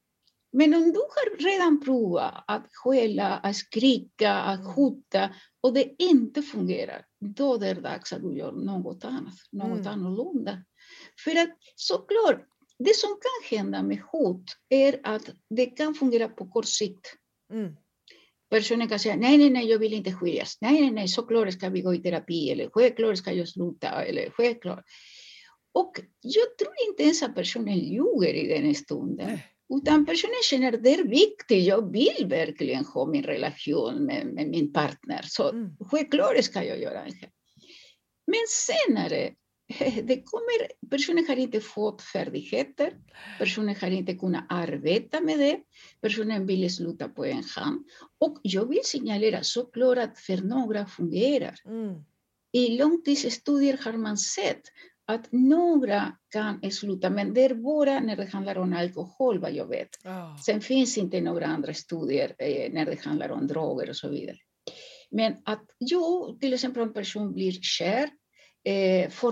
[0.52, 4.72] Men om du har redan provat att skälla, att skrika, att Mm.
[4.72, 5.30] hota
[5.61, 9.87] och det inte fungerar, då är det dags att du gör något annat, något Mm.
[9.87, 10.64] annorlunda.
[11.24, 12.46] För att såklart,
[12.78, 17.14] det som kan hända med hot är att det kan fungera på kort sikt.
[17.52, 17.76] Mm.
[18.50, 20.58] Personen kan säga nej, nej, nej, jag vill inte skiljas.
[20.61, 24.30] Nej, nej, nej, såklart ska vi gå i terapi eller självklart ska jag sluta eller
[24.30, 24.84] självklart.
[25.74, 29.26] Och jag tror inte ens att personen ljuger i den stunden.
[29.26, 29.46] Nej.
[29.82, 34.48] Utan personen känner att det är viktigt, jag vill verkligen ha min relation med, med
[34.48, 35.20] min partner.
[35.24, 35.70] Så Mm.
[35.90, 37.28] självklart ska jag göra det.
[38.26, 39.30] Men senare,
[40.02, 42.92] det kommer, personen har inte fått färdigheter,
[43.38, 45.61] personen har inte kunnat arbeta med det,
[46.00, 47.87] personen vill sluta på en hand.
[48.20, 51.54] Och jag vill signalera såklart att för några fungerar.
[51.66, 52.04] Mm.
[52.52, 54.62] I långtidsstudier har man sett
[55.07, 59.66] att några kan sluta, men det är bara när det handlar om alkohol vad jag
[59.66, 59.88] vet.
[60.04, 60.38] Ja.
[60.46, 64.37] Sen finns inte några andra studier eh, när det handlar om droger och så vidare.
[65.11, 68.11] Men att jo, till exempel en person blir kär,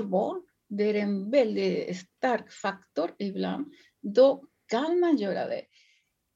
[0.05, 3.73] barn, det är en väldigt stark faktor ibland,
[4.03, 5.63] då kan man göra det.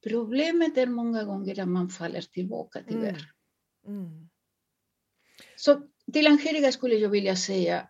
[0.09, 3.31] Problemet är många gånger att man faller tillbaka tyvärr.
[3.87, 4.29] Mm.
[5.57, 5.83] Så
[6.13, 7.89] till anhöriga skulle jag vilja säga,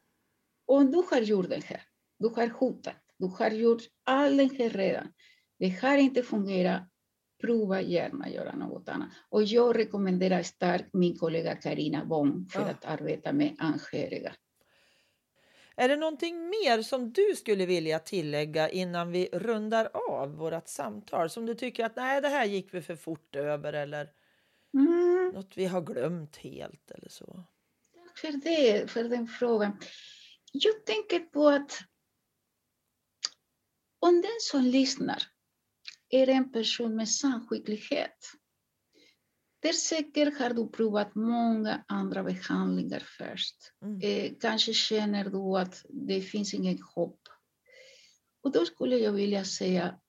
[0.66, 1.83] om du har gjort det här,
[2.18, 5.12] du har hotat, du har gjort allt det här redan,
[5.59, 6.83] det har inte fungerat,
[7.40, 9.09] prova gärna göra något annat.
[9.29, 12.66] Och jag rekommenderar starkt min kollega Karina Wong för Ja.
[12.66, 14.35] att arbeta med anhöriga.
[15.76, 21.30] Är det någonting mer som du skulle vilja tillägga innan vi rundar av vårt samtal?
[21.30, 24.09] Som du tycker att nej, det här gick vi för fort över eller
[24.74, 27.44] Mm, något vi har glömt helt eller så?
[28.06, 29.80] tack för det, för den frågan.
[30.52, 31.78] Jag tänker på att
[33.98, 35.22] om den som lyssnar
[36.09, 37.09] är en person med
[39.61, 43.57] samskicklighet, där säkert har du provat många andra behandlingar först.
[43.83, 44.01] Mm.
[44.03, 47.20] Eh, kanske känner du att det finns ingen hopp.
[48.42, 50.01] Och då skulle jag vilja säga,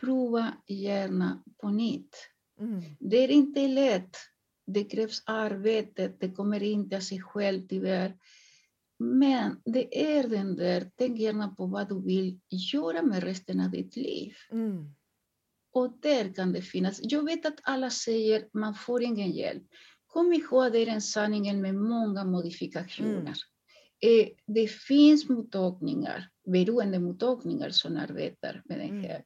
[0.00, 2.16] prova gärna på nytt.
[2.60, 2.82] Mm.
[3.00, 4.16] Det är inte lätt.
[4.66, 8.16] Det krävs arbete, det kommer inte av sig själv tyvärr.
[8.98, 13.70] Men det är den där, tänk gärna på vad du vill göra med resten av
[13.70, 14.34] ditt liv.
[14.50, 14.94] Mm.
[15.72, 17.00] Och där kan det finnas.
[17.02, 19.62] Jag vet att alla säger man får ingen hjälp.
[20.06, 23.34] Kom ihåg det är en sanning med många modifikationer.
[24.00, 29.04] Eh, det finns mottagningar, beroendemottagningar som arbetar med det Mm.
[29.04, 29.24] här.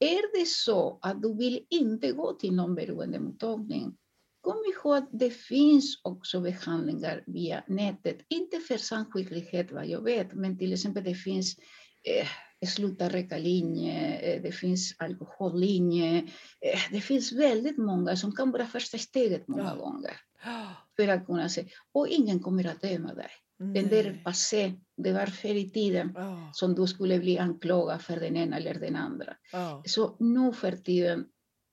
[0.00, 3.96] Är det så att du vill inte gå till någon beroendemottagning,
[4.40, 8.18] kom ihåg att det finns också behandlingar via nätet.
[8.28, 11.58] Inte för samsjuklighet vad jag vet, men till exempel det finns
[12.04, 12.26] eh,
[12.66, 16.18] sluta röka-linje, eh, det finns alkohollinje.
[16.60, 19.84] Eh, det finns väldigt många som kan vara första steget många Ja.
[19.84, 20.16] gånger.
[20.96, 23.30] För att kunna se, och ingen kommer att döma dig.
[23.58, 28.16] Den där passé, det var förr i tiden Ja, som du skulle bli anklagad för
[28.20, 29.36] den ena eller den andra.
[29.52, 29.82] ja.
[29.86, 31.26] Så nu för tiden,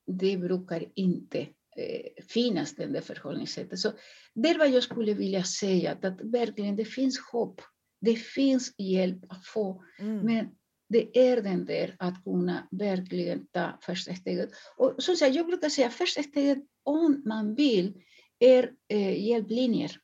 [0.08, 1.40] det brukar inte
[1.78, 3.80] eh, finnas den där förhållningssättet.
[3.80, 3.92] Så
[4.34, 7.62] det är vad jag skulle vilja säga, att, att verkligen det finns hopp.
[8.02, 10.18] Det finns hjälp att få, Mm.
[10.20, 10.50] men
[10.90, 14.50] det är den där att kunna verkligen ta första steget.
[14.78, 17.94] Och som sagt, jag brukar säga första steget, om man vill,
[18.40, 20.00] är eh, hjälplinjer.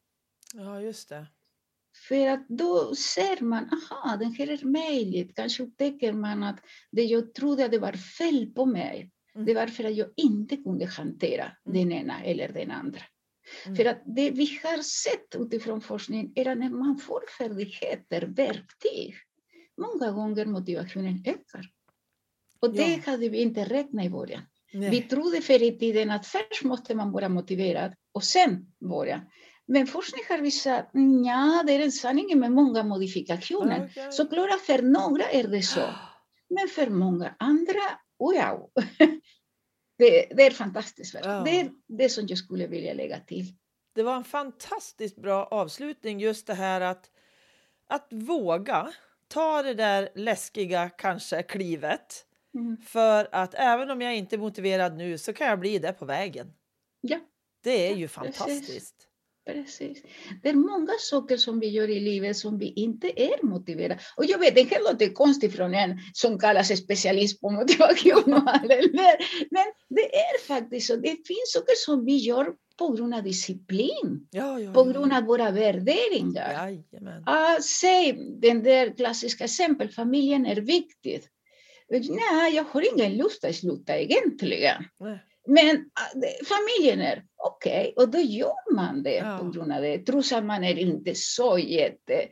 [0.54, 1.26] ja, just det.
[2.08, 5.36] För att då ser man, aha, det här är möjligt.
[5.36, 6.60] Kanske upptäcker man att
[6.92, 9.46] det jag trodde att det var fel på mig, Mm.
[9.46, 11.78] det var för att jag inte kunde hantera Mm.
[11.78, 13.02] den ena eller den andra.
[13.66, 13.76] Mm.
[13.76, 19.16] För att det vi har sett utifrån forskningen är att när man får färdigheter, verktyg,
[19.82, 21.66] många gånger motivationen ökar.
[22.60, 23.12] Och det Ja.
[23.12, 24.42] hade vi inte räknat i början.
[24.72, 25.08] Vi Nej.
[25.10, 29.22] trodde förr i tiden att först måste man vara motiverad och sen börja.
[29.66, 30.94] Men forskning har visat att
[31.68, 33.90] det är en sanning med många modifikationer.
[33.92, 34.12] Okej.
[34.12, 35.90] Så klart för några är det så,
[36.50, 37.82] men för många andra,
[38.20, 38.70] wow!
[39.98, 41.16] Det, det är fantastiskt.
[41.16, 41.38] verkligen.
[41.38, 41.44] Ja.
[41.44, 43.46] Det är det som jag skulle vilja lägga till.
[43.96, 47.10] Det var en fantastiskt bra avslutning just det här att
[47.88, 48.92] att våga
[49.32, 52.26] ta det där läskiga kanske klivet.
[52.56, 52.78] Mm.
[52.78, 56.06] För att även om jag inte är motiverad nu så kan jag bli det på
[56.06, 56.48] vägen.
[57.02, 57.20] Ja,
[57.64, 58.96] Det är Ja, ju fantastiskt.
[59.46, 60.04] precis.
[60.44, 64.00] Det är många saker som vi gör i livet som vi inte är motiverade.
[64.18, 68.24] Och jag vet, det här låter konstigt från en som kallar sig specialist på motivation.
[69.52, 70.96] Men det är faktiskt så.
[70.96, 72.54] Det finns saker som vi gör
[72.88, 74.92] på grund av disciplin, Ja, ja, på ja.
[74.92, 76.54] grund av våra värderingar.
[77.26, 81.28] Ah, säg den där klassiska exempel, familjen är viktigt.
[81.90, 84.84] Nej, jag har ingen lust att sluta egentligen.
[85.00, 85.20] Nej.
[85.48, 89.38] Men ah, familjen är okej, och då gör man det Ja.
[89.42, 89.98] på grund av det.
[89.98, 92.28] Trots att man är inte så jätte...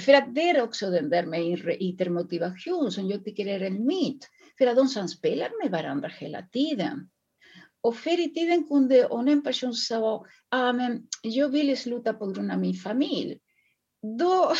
[0.00, 3.60] För att det är också den där med inre inre motivation som jag tycker är
[3.60, 4.28] en myt.
[4.58, 7.08] För att de samspelar med varandra hela tiden.
[7.80, 12.26] Och förr i tiden kunde, om en person sa ah, men jag vill sluta på
[12.26, 13.38] grund av min familj.
[14.18, 14.52] Då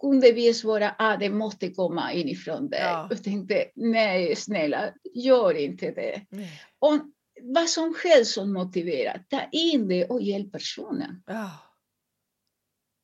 [0.00, 2.80] kunde vi svara att ah, det måste komma inifrån dig.
[2.80, 3.06] Ja.
[3.10, 6.26] Jag tänkte, nej snälla, gör inte det.
[6.28, 6.62] Nej.
[6.78, 6.94] Och
[7.42, 11.22] vad som helst som motiverar, ta in det och hjälp personen.
[11.26, 11.50] Ja.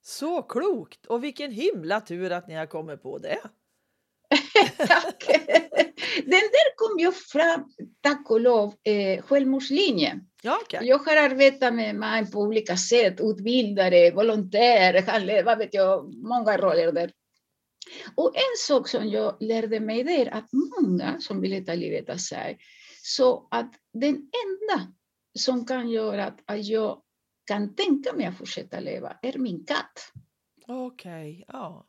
[0.03, 1.07] Så klokt!
[1.07, 3.38] Och vilken himla tur att ni har kommit på det.
[4.79, 5.24] Tack!
[6.24, 10.20] Den där kom ju fram, tack och lov, eh, självmordslinjen.
[10.43, 10.81] Ja, okej.
[10.83, 16.57] Jag har arbetat med män på olika sätt, utbildare, volontär, handledare, vad vet jag, många
[16.57, 17.12] roller där.
[18.14, 22.11] Och en sak som jag lärde mig det är att många som vill ta livet
[22.11, 22.59] av sig,
[23.03, 24.93] så att den enda
[25.39, 27.03] som kan göra att, att jag
[27.47, 30.12] kan tänka mig att fortsätta leva är min katt.
[30.66, 31.88] Okej, ja.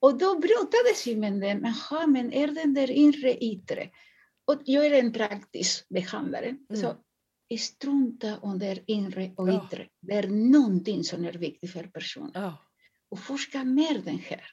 [0.00, 3.90] Och då brottades vi med den, jaha, men är den där inre yttre?
[4.44, 6.56] Och jag är en praktisk behandlare.
[6.74, 6.96] Så
[7.58, 8.28] strunta
[8.62, 9.86] är inre och yttre.
[10.00, 12.30] Det är någonting som är viktigt för personen.
[12.34, 12.58] Ja.
[13.10, 14.44] Och forska mer den här.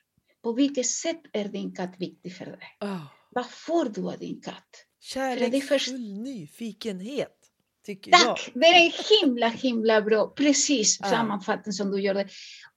[0.44, 2.78] På vilket sätt är din katt viktig för dig?
[2.80, 3.08] ja.
[3.30, 4.70] Vad får du av din katt?
[5.00, 7.38] Kärleksfull nyfikenhet,
[7.86, 8.22] tycker jag.
[8.22, 8.52] Tack!
[8.54, 8.92] Det är en
[9.22, 12.30] himla, himla bra, precis sammanfattning som du gjorde.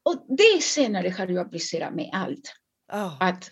[0.02, 2.52] Och det senare har jag applicerat med allt.
[2.90, 3.16] Ja.
[3.20, 3.50] att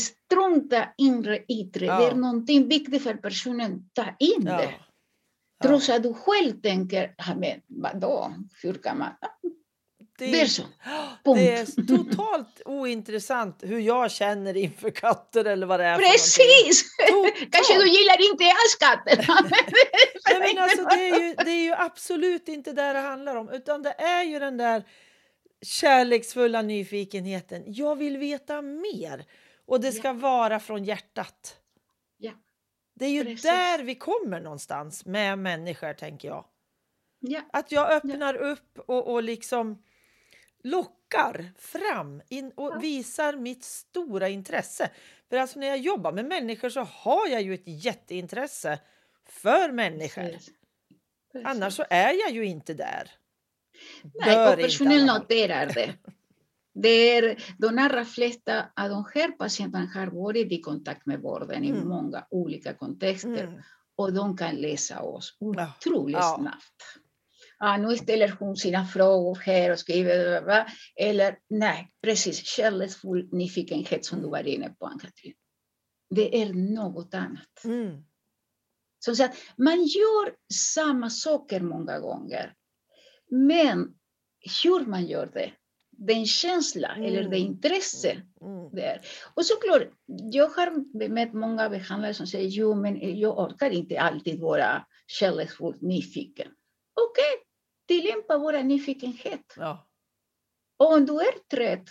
[0.00, 1.86] strunta inre yttre.
[1.86, 2.00] Ja.
[2.00, 3.90] Det är någonting viktigt för personen.
[3.94, 4.56] Ta in Ja.
[4.56, 4.74] det.
[5.62, 5.68] Ja.
[5.68, 8.32] Trots att du själv tänker, "Ja, men vadå,
[8.62, 9.08] hur kan man?
[10.18, 10.62] Det är så.
[10.62, 11.38] Punkt.
[11.38, 16.84] Det är totalt ointressant hur jag känner inför katter eller vad det är Precis!
[17.50, 19.48] Kanske du gillar inte alls katterna.
[20.30, 23.48] Nej, men alltså, det, är ju, det är ju absolut inte det det handlar om,
[23.48, 24.84] utan det är ju den där
[25.62, 27.62] kärleksfulla nyfikenheten.
[27.66, 29.24] Jag vill veta mer
[29.66, 31.60] och det ska vara från hjärtat.
[32.16, 32.32] Ja.
[32.94, 33.42] Det är ju Precis.
[33.42, 36.44] där vi kommer någonstans med människor, tänker jag.
[37.20, 39.82] ja, Att jag öppnar upp och, och liksom
[40.62, 42.78] lockar fram in och Ja.
[42.78, 44.90] visar mitt stora intresse.
[45.28, 48.78] För alltså när jag jobbar med människor så har jag ju ett jätteintresse
[49.26, 50.22] för människor.
[50.22, 50.50] precis.
[51.32, 51.46] Precis.
[51.48, 53.10] Annars så är jag ju inte där.
[54.14, 55.04] Nej, fall.
[55.06, 55.94] noterar det.
[56.74, 61.64] det är, de allra flesta av de här patienterna har varit i kontakt med vården
[61.64, 61.88] i Mm.
[61.88, 63.44] många olika kontexter.
[63.44, 63.62] Mm.
[63.96, 65.72] och de kan läsa oss Ja.
[65.80, 66.36] otroligt Ja.
[66.40, 66.82] snabbt.
[67.58, 70.66] Ah, nu ställer hon sina frågor här och skriver, va?
[70.96, 75.34] eller nej, precis, kärleksfull nyfikenhet som du var inne på, Ann-Katrin.
[76.10, 77.64] Det är något annat.
[77.64, 78.04] Mm.
[78.98, 82.54] Som sagt, man gör samma saker många gånger,
[83.30, 83.94] men
[84.64, 85.52] hur man gör det,
[85.90, 87.38] den känsla eller det Mm.
[87.38, 88.10] intresse
[88.40, 88.70] Mm.
[88.72, 89.00] där.
[89.34, 89.82] Och såklart,
[90.32, 95.80] jag har mött många behandlare som säger jo, men jag orkar inte alltid vara kärleksfullt
[95.80, 96.48] nyfiken.
[96.94, 97.44] Okej,
[97.88, 99.54] tillämpa vår nyfikenhet.
[99.56, 99.88] Ja.
[100.76, 101.88] Och om du är trött,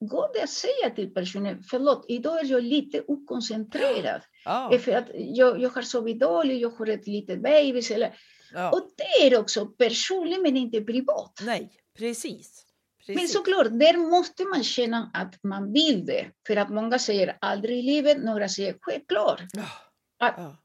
[0.00, 4.20] går det att säga till personen, förlåt, idag är jag lite okoncentrerad.
[4.44, 4.78] Ja.
[4.80, 7.90] För att jag, jag har sovit dåligt, jag har ett litet babys.
[7.90, 8.14] Eller,
[8.52, 8.70] Ja.
[8.72, 11.40] och det är också personligt men inte privat.
[11.42, 12.64] Nej, precis.
[13.06, 13.32] Men precis.
[13.32, 16.26] såklart, där måste man känna att man vill det.
[16.46, 19.42] För att många säger aldrig i livet, några säger självklart.
[20.18, 20.56] Ja.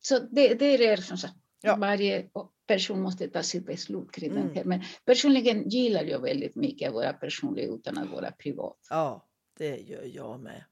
[0.00, 1.34] Så det, det är som sagt,
[1.78, 2.28] varje
[2.66, 4.48] person måste ta sitt beslut kring Mm.
[4.48, 4.64] det här.
[4.64, 8.78] Men personligen gillar jag väldigt mycket att vara personlig utan att vara privat.
[8.90, 10.64] ja, det gör jag med.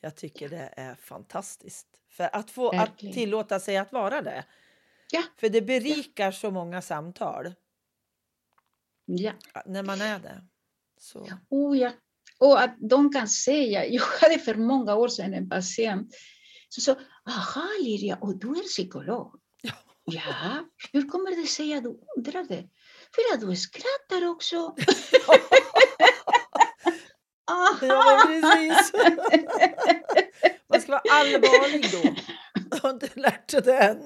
[0.00, 1.86] Jag tycker det är fantastiskt.
[2.10, 4.44] För att få att tillåta sig att vara det.
[5.10, 5.22] Ja.
[5.36, 7.54] För det berikar så många samtal
[9.04, 9.32] Ja.
[9.66, 10.42] när man är det.
[11.00, 11.28] Så.
[11.48, 11.92] Oh, ja.
[12.38, 16.14] Och att de kan säga, jag hade för många år sedan en patient
[16.68, 19.40] som sa, aha Liria, och du är psykolog?
[19.62, 19.72] Ja.
[20.04, 22.68] Ja, hur kommer det sig att du undrade?
[23.14, 24.74] För att du skrattar också.
[27.80, 28.92] Ja, precis.
[30.68, 32.14] Man ska vara allvarlig då.
[32.70, 34.02] Jag har inte lärt sig det än.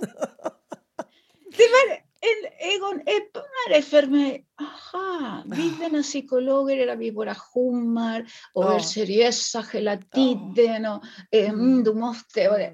[1.57, 1.97] Det var
[2.31, 4.45] en ögonöppnare för mig.
[4.61, 8.75] Aha, bilderna psykologer är vi bara hummar och Ja.
[8.75, 10.87] är seriösa hela tiden.
[10.87, 12.49] Och, eh, mm, du måste.
[12.51, 12.73] Och det.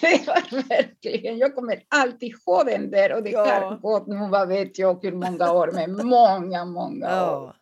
[0.00, 3.44] det var verkligen, jag kommer alltid ihåg den där och det Ja.
[3.44, 7.46] har gått nu, vad vet jag hur många år, men många, många år.
[7.46, 7.54] Ja.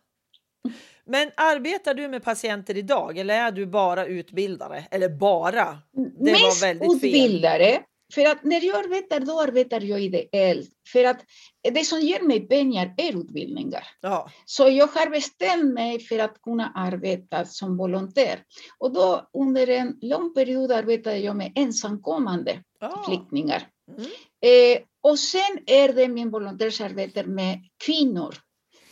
[1.05, 4.83] Men arbetar du med patienter idag eller är du bara utbildare?
[4.91, 5.77] Eller bara?
[6.19, 7.79] Det var Mest väldigt fel.
[8.15, 10.69] För att när jag arbetar, då arbetar jag ideellt.
[10.93, 11.25] För att
[11.73, 13.83] det som ger mig pengar är utbildningar.
[14.01, 14.29] Ja.
[14.45, 18.39] Så jag har bestämt mig för att kunna arbeta som volontär.
[18.77, 23.03] Och då under en lång period arbetade jag med ensamkommande Ja.
[23.07, 23.67] flyktingar.
[23.97, 24.09] Mm.
[24.41, 28.35] Eh, och sen är det min volontärsarbete med kvinnor.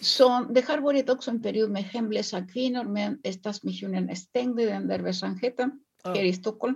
[0.02, 5.00] Så det har varit också en period med hemlösa kvinnor, men Stadsmissionen stängde den där
[5.00, 5.72] verksamheten
[6.04, 6.10] Ja.
[6.14, 6.76] här i Stockholm.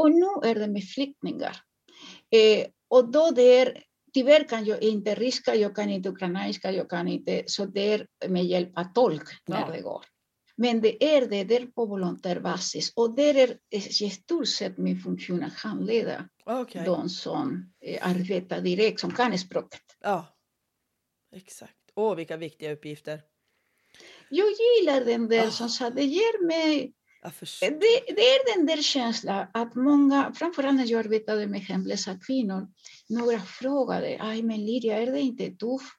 [0.00, 1.56] Och nu är det med flyktingar.
[2.30, 3.82] Eh, och då det är,
[4.14, 8.06] tyvärr kan jag inte ryska, jag kan inte ukrainska, jag kan inte, så det är
[8.28, 9.66] med hjälp av tolk när Ja.
[9.72, 10.04] det går.
[10.56, 15.00] Men det är det, det är på volontärbasis och det är i stort sett min
[15.00, 16.82] funktion att handleda Okej.
[16.84, 19.82] de som eh, arbetar direkt, som kan språket.
[20.00, 20.26] Ja.
[21.36, 21.76] Exakt.
[21.94, 23.22] Åh, vilka viktiga uppgifter.
[24.30, 25.50] Jag gillar den där Ah.
[25.50, 26.92] som sa, det ger mig.
[27.60, 32.68] Det, det är den där känslan att många, framförallt när jag arbetade med hemlösa kvinnor,
[33.08, 35.96] några frågade, aj men Lydia, är det inte tufft?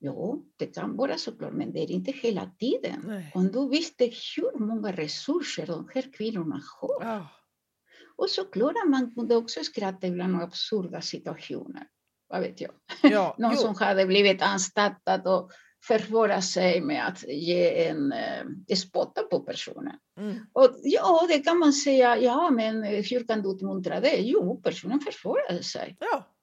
[0.00, 3.02] Jo, det kan vara såklart, men det är inte hela tiden.
[3.06, 3.32] Nej.
[3.34, 7.04] Om du visste hur många resurser de här kvinnorna har.
[7.04, 7.28] Ja.
[8.16, 11.86] Och såklart man kunde också skratta ibland åt absurda situationer.
[12.28, 12.70] Vad vet jag?
[13.02, 13.34] Ja.
[13.38, 13.58] Någon jo.
[13.58, 15.52] som hade blivit anstartad och
[15.84, 19.94] försvåra sig med att ge en eh, spotta på personen.
[20.18, 20.38] Mm.
[20.52, 24.16] Och ja, det kan man säga, ja men hur kan du uppmuntra det?
[24.16, 25.96] Jo, personen försvårade sig.
[26.00, 26.34] Ja.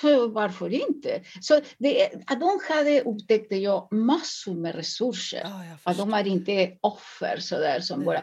[0.00, 1.22] Så varför inte?
[1.40, 5.40] Så det, att de hade, upptäckte jag, massor med resurser.
[5.44, 8.06] ja, Att de var inte offer sådär som Nej.
[8.06, 8.22] bara...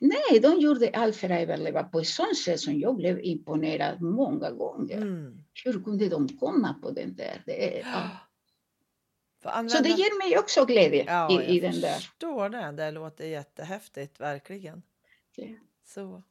[0.00, 4.00] Nej, de gjorde allt för att överleva på ett sånt sätt som jag blev imponerad
[4.00, 4.96] många gånger.
[4.96, 5.44] Mm.
[5.64, 7.42] Hur kunde de komma på den där?
[7.46, 8.10] Det ja.
[9.42, 11.94] Får Så använda- det ger mig också glädje Ja, i, jag i den där.
[11.94, 12.72] förstår det.
[12.72, 14.82] Det låter jättehäftigt, verkligen.
[15.36, 15.46] Ja.
[15.84, 16.22] Så.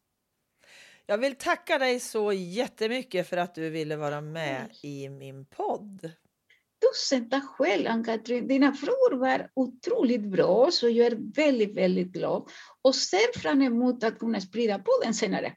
[1.06, 6.12] Jag vill tacka dig så jättemycket för att du ville vara med i min podd.
[6.82, 8.48] Tusen tack själv, Ann-Katrin.
[8.48, 12.50] Dina frågor var otroligt bra, så jag är väldigt, väldigt glad
[12.82, 15.56] och ser fram emot att kunna sprida på den senare.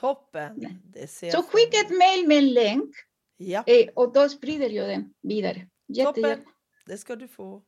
[0.00, 0.80] Toppen!
[0.84, 2.90] Det ser Så jag skicka ett mejl med en länk
[3.36, 5.66] Ja, eh, och då sprider jag den vidare.
[5.88, 6.44] Jätte, toppen!
[6.84, 7.62] Det ska du få.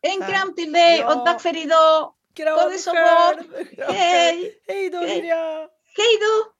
[0.00, 1.14] En kram till dig Ja.
[1.20, 2.14] och tack för idag.
[2.34, 2.90] Kram Ha det så.
[2.92, 3.54] Kram
[3.94, 4.60] Hej!
[4.66, 5.00] Hej då.
[5.00, 5.58] Lydia!
[5.96, 6.52] Hej då!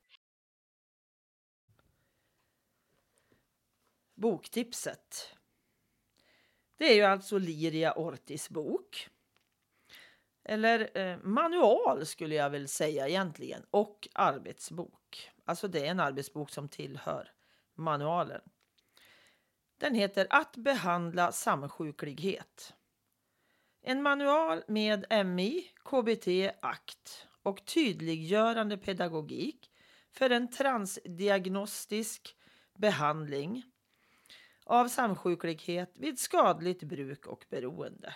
[4.14, 5.28] Boktipset.
[6.76, 9.08] Det är ju alltså Liria Ortis bok.
[10.44, 13.64] Eller eh, manual skulle jag väl säga egentligen.
[13.70, 15.30] Och arbetsbok.
[15.44, 17.32] Alltså det är en arbetsbok som tillhör
[17.74, 18.40] manualen.
[19.82, 22.74] Den heter Att behandla samsjuklighet.
[23.80, 26.28] En manual med MI, KBT,
[26.60, 29.70] ACT och tydliggörande pedagogik
[30.10, 32.36] för en transdiagnostisk
[32.78, 33.62] behandling
[34.64, 38.14] av samsjuklighet vid skadligt bruk och beroende.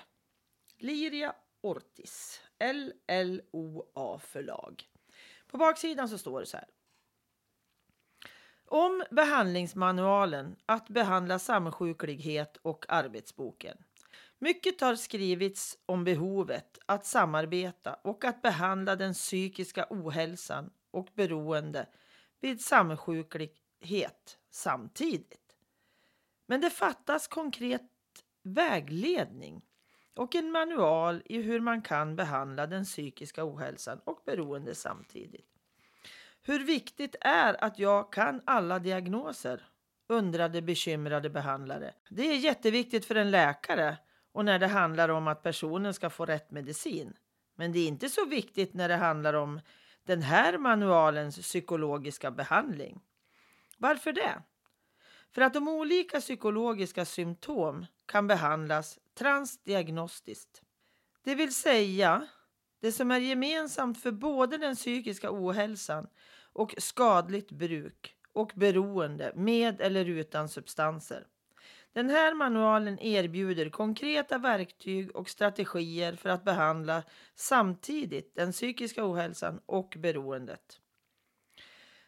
[0.79, 4.89] Liria Ortis, LLOA förlag.
[5.47, 6.76] På baksidan så står det så här.
[8.69, 13.77] Om behandlingsmanualen att behandla samsjuklighet och arbetsboken.
[14.39, 21.87] Mycket har skrivits om behovet att samarbeta och att behandla den psykiska ohälsan och beroende
[22.41, 25.57] vid samsjuklighet samtidigt.
[26.47, 27.83] Men det fattas konkret
[28.43, 29.63] vägledning
[30.15, 35.56] och en manual i hur man kan behandla den psykiska ohälsan och beroende samtidigt.
[36.47, 39.69] Hur viktigt är att jag kan alla diagnoser?
[40.09, 41.95] undrade bekymrade behandlare.
[42.11, 43.99] Det är jätteviktigt för en läkare
[44.33, 47.17] och när det handlar om att personen ska få rätt medicin.
[47.57, 49.61] Men det är inte så viktigt när det handlar om
[50.05, 53.01] den här manualens psykologiska behandling.
[53.79, 54.43] Varför det?
[55.31, 60.63] För att de olika psykologiska symptom kan behandlas transdiagnostiskt.
[61.25, 62.27] Det vill säga,
[62.81, 66.07] det som är gemensamt för både den psykiska ohälsan
[66.57, 71.27] och skadligt bruk och beroende med eller utan substanser.
[71.93, 77.03] Den här manualen erbjuder konkreta verktyg och strategier för att behandla
[77.35, 80.81] samtidigt den psykiska ohälsan och beroendet.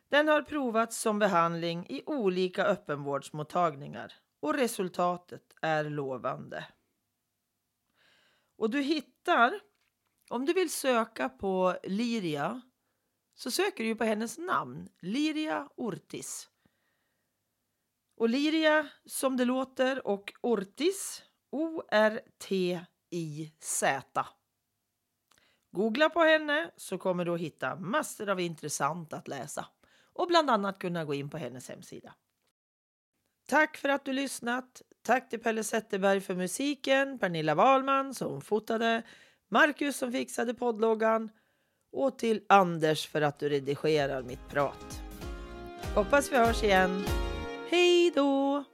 [0.09, 6.65] Den har provats som behandling i olika öppenvårdsmottagningar och resultatet är lovande.
[8.57, 9.61] Och du hittar,
[10.29, 12.61] om du vill söka på Liria,
[13.39, 16.49] så söker du på hennes namn, Liria Ortiz.
[18.17, 22.85] Och Liria som det låter och Ortiz, O-R-T-I-Z.
[25.71, 29.67] Googla på henne så kommer du att hitta massor av intressant att läsa
[30.13, 32.15] och bland annat kunna gå in på hennes hemsida.
[33.47, 34.83] Tack för att du lyssnat.
[35.03, 39.03] Tack till Pelle Zetterberg för musiken, Pernilla Wahlman som fotade,
[39.49, 41.31] Marcus som fixade poddloggan
[41.93, 45.03] och till Anders för att du redigerar mitt prat.
[45.95, 47.05] Hoppas vi hörs igen.
[47.71, 48.65] Hej då!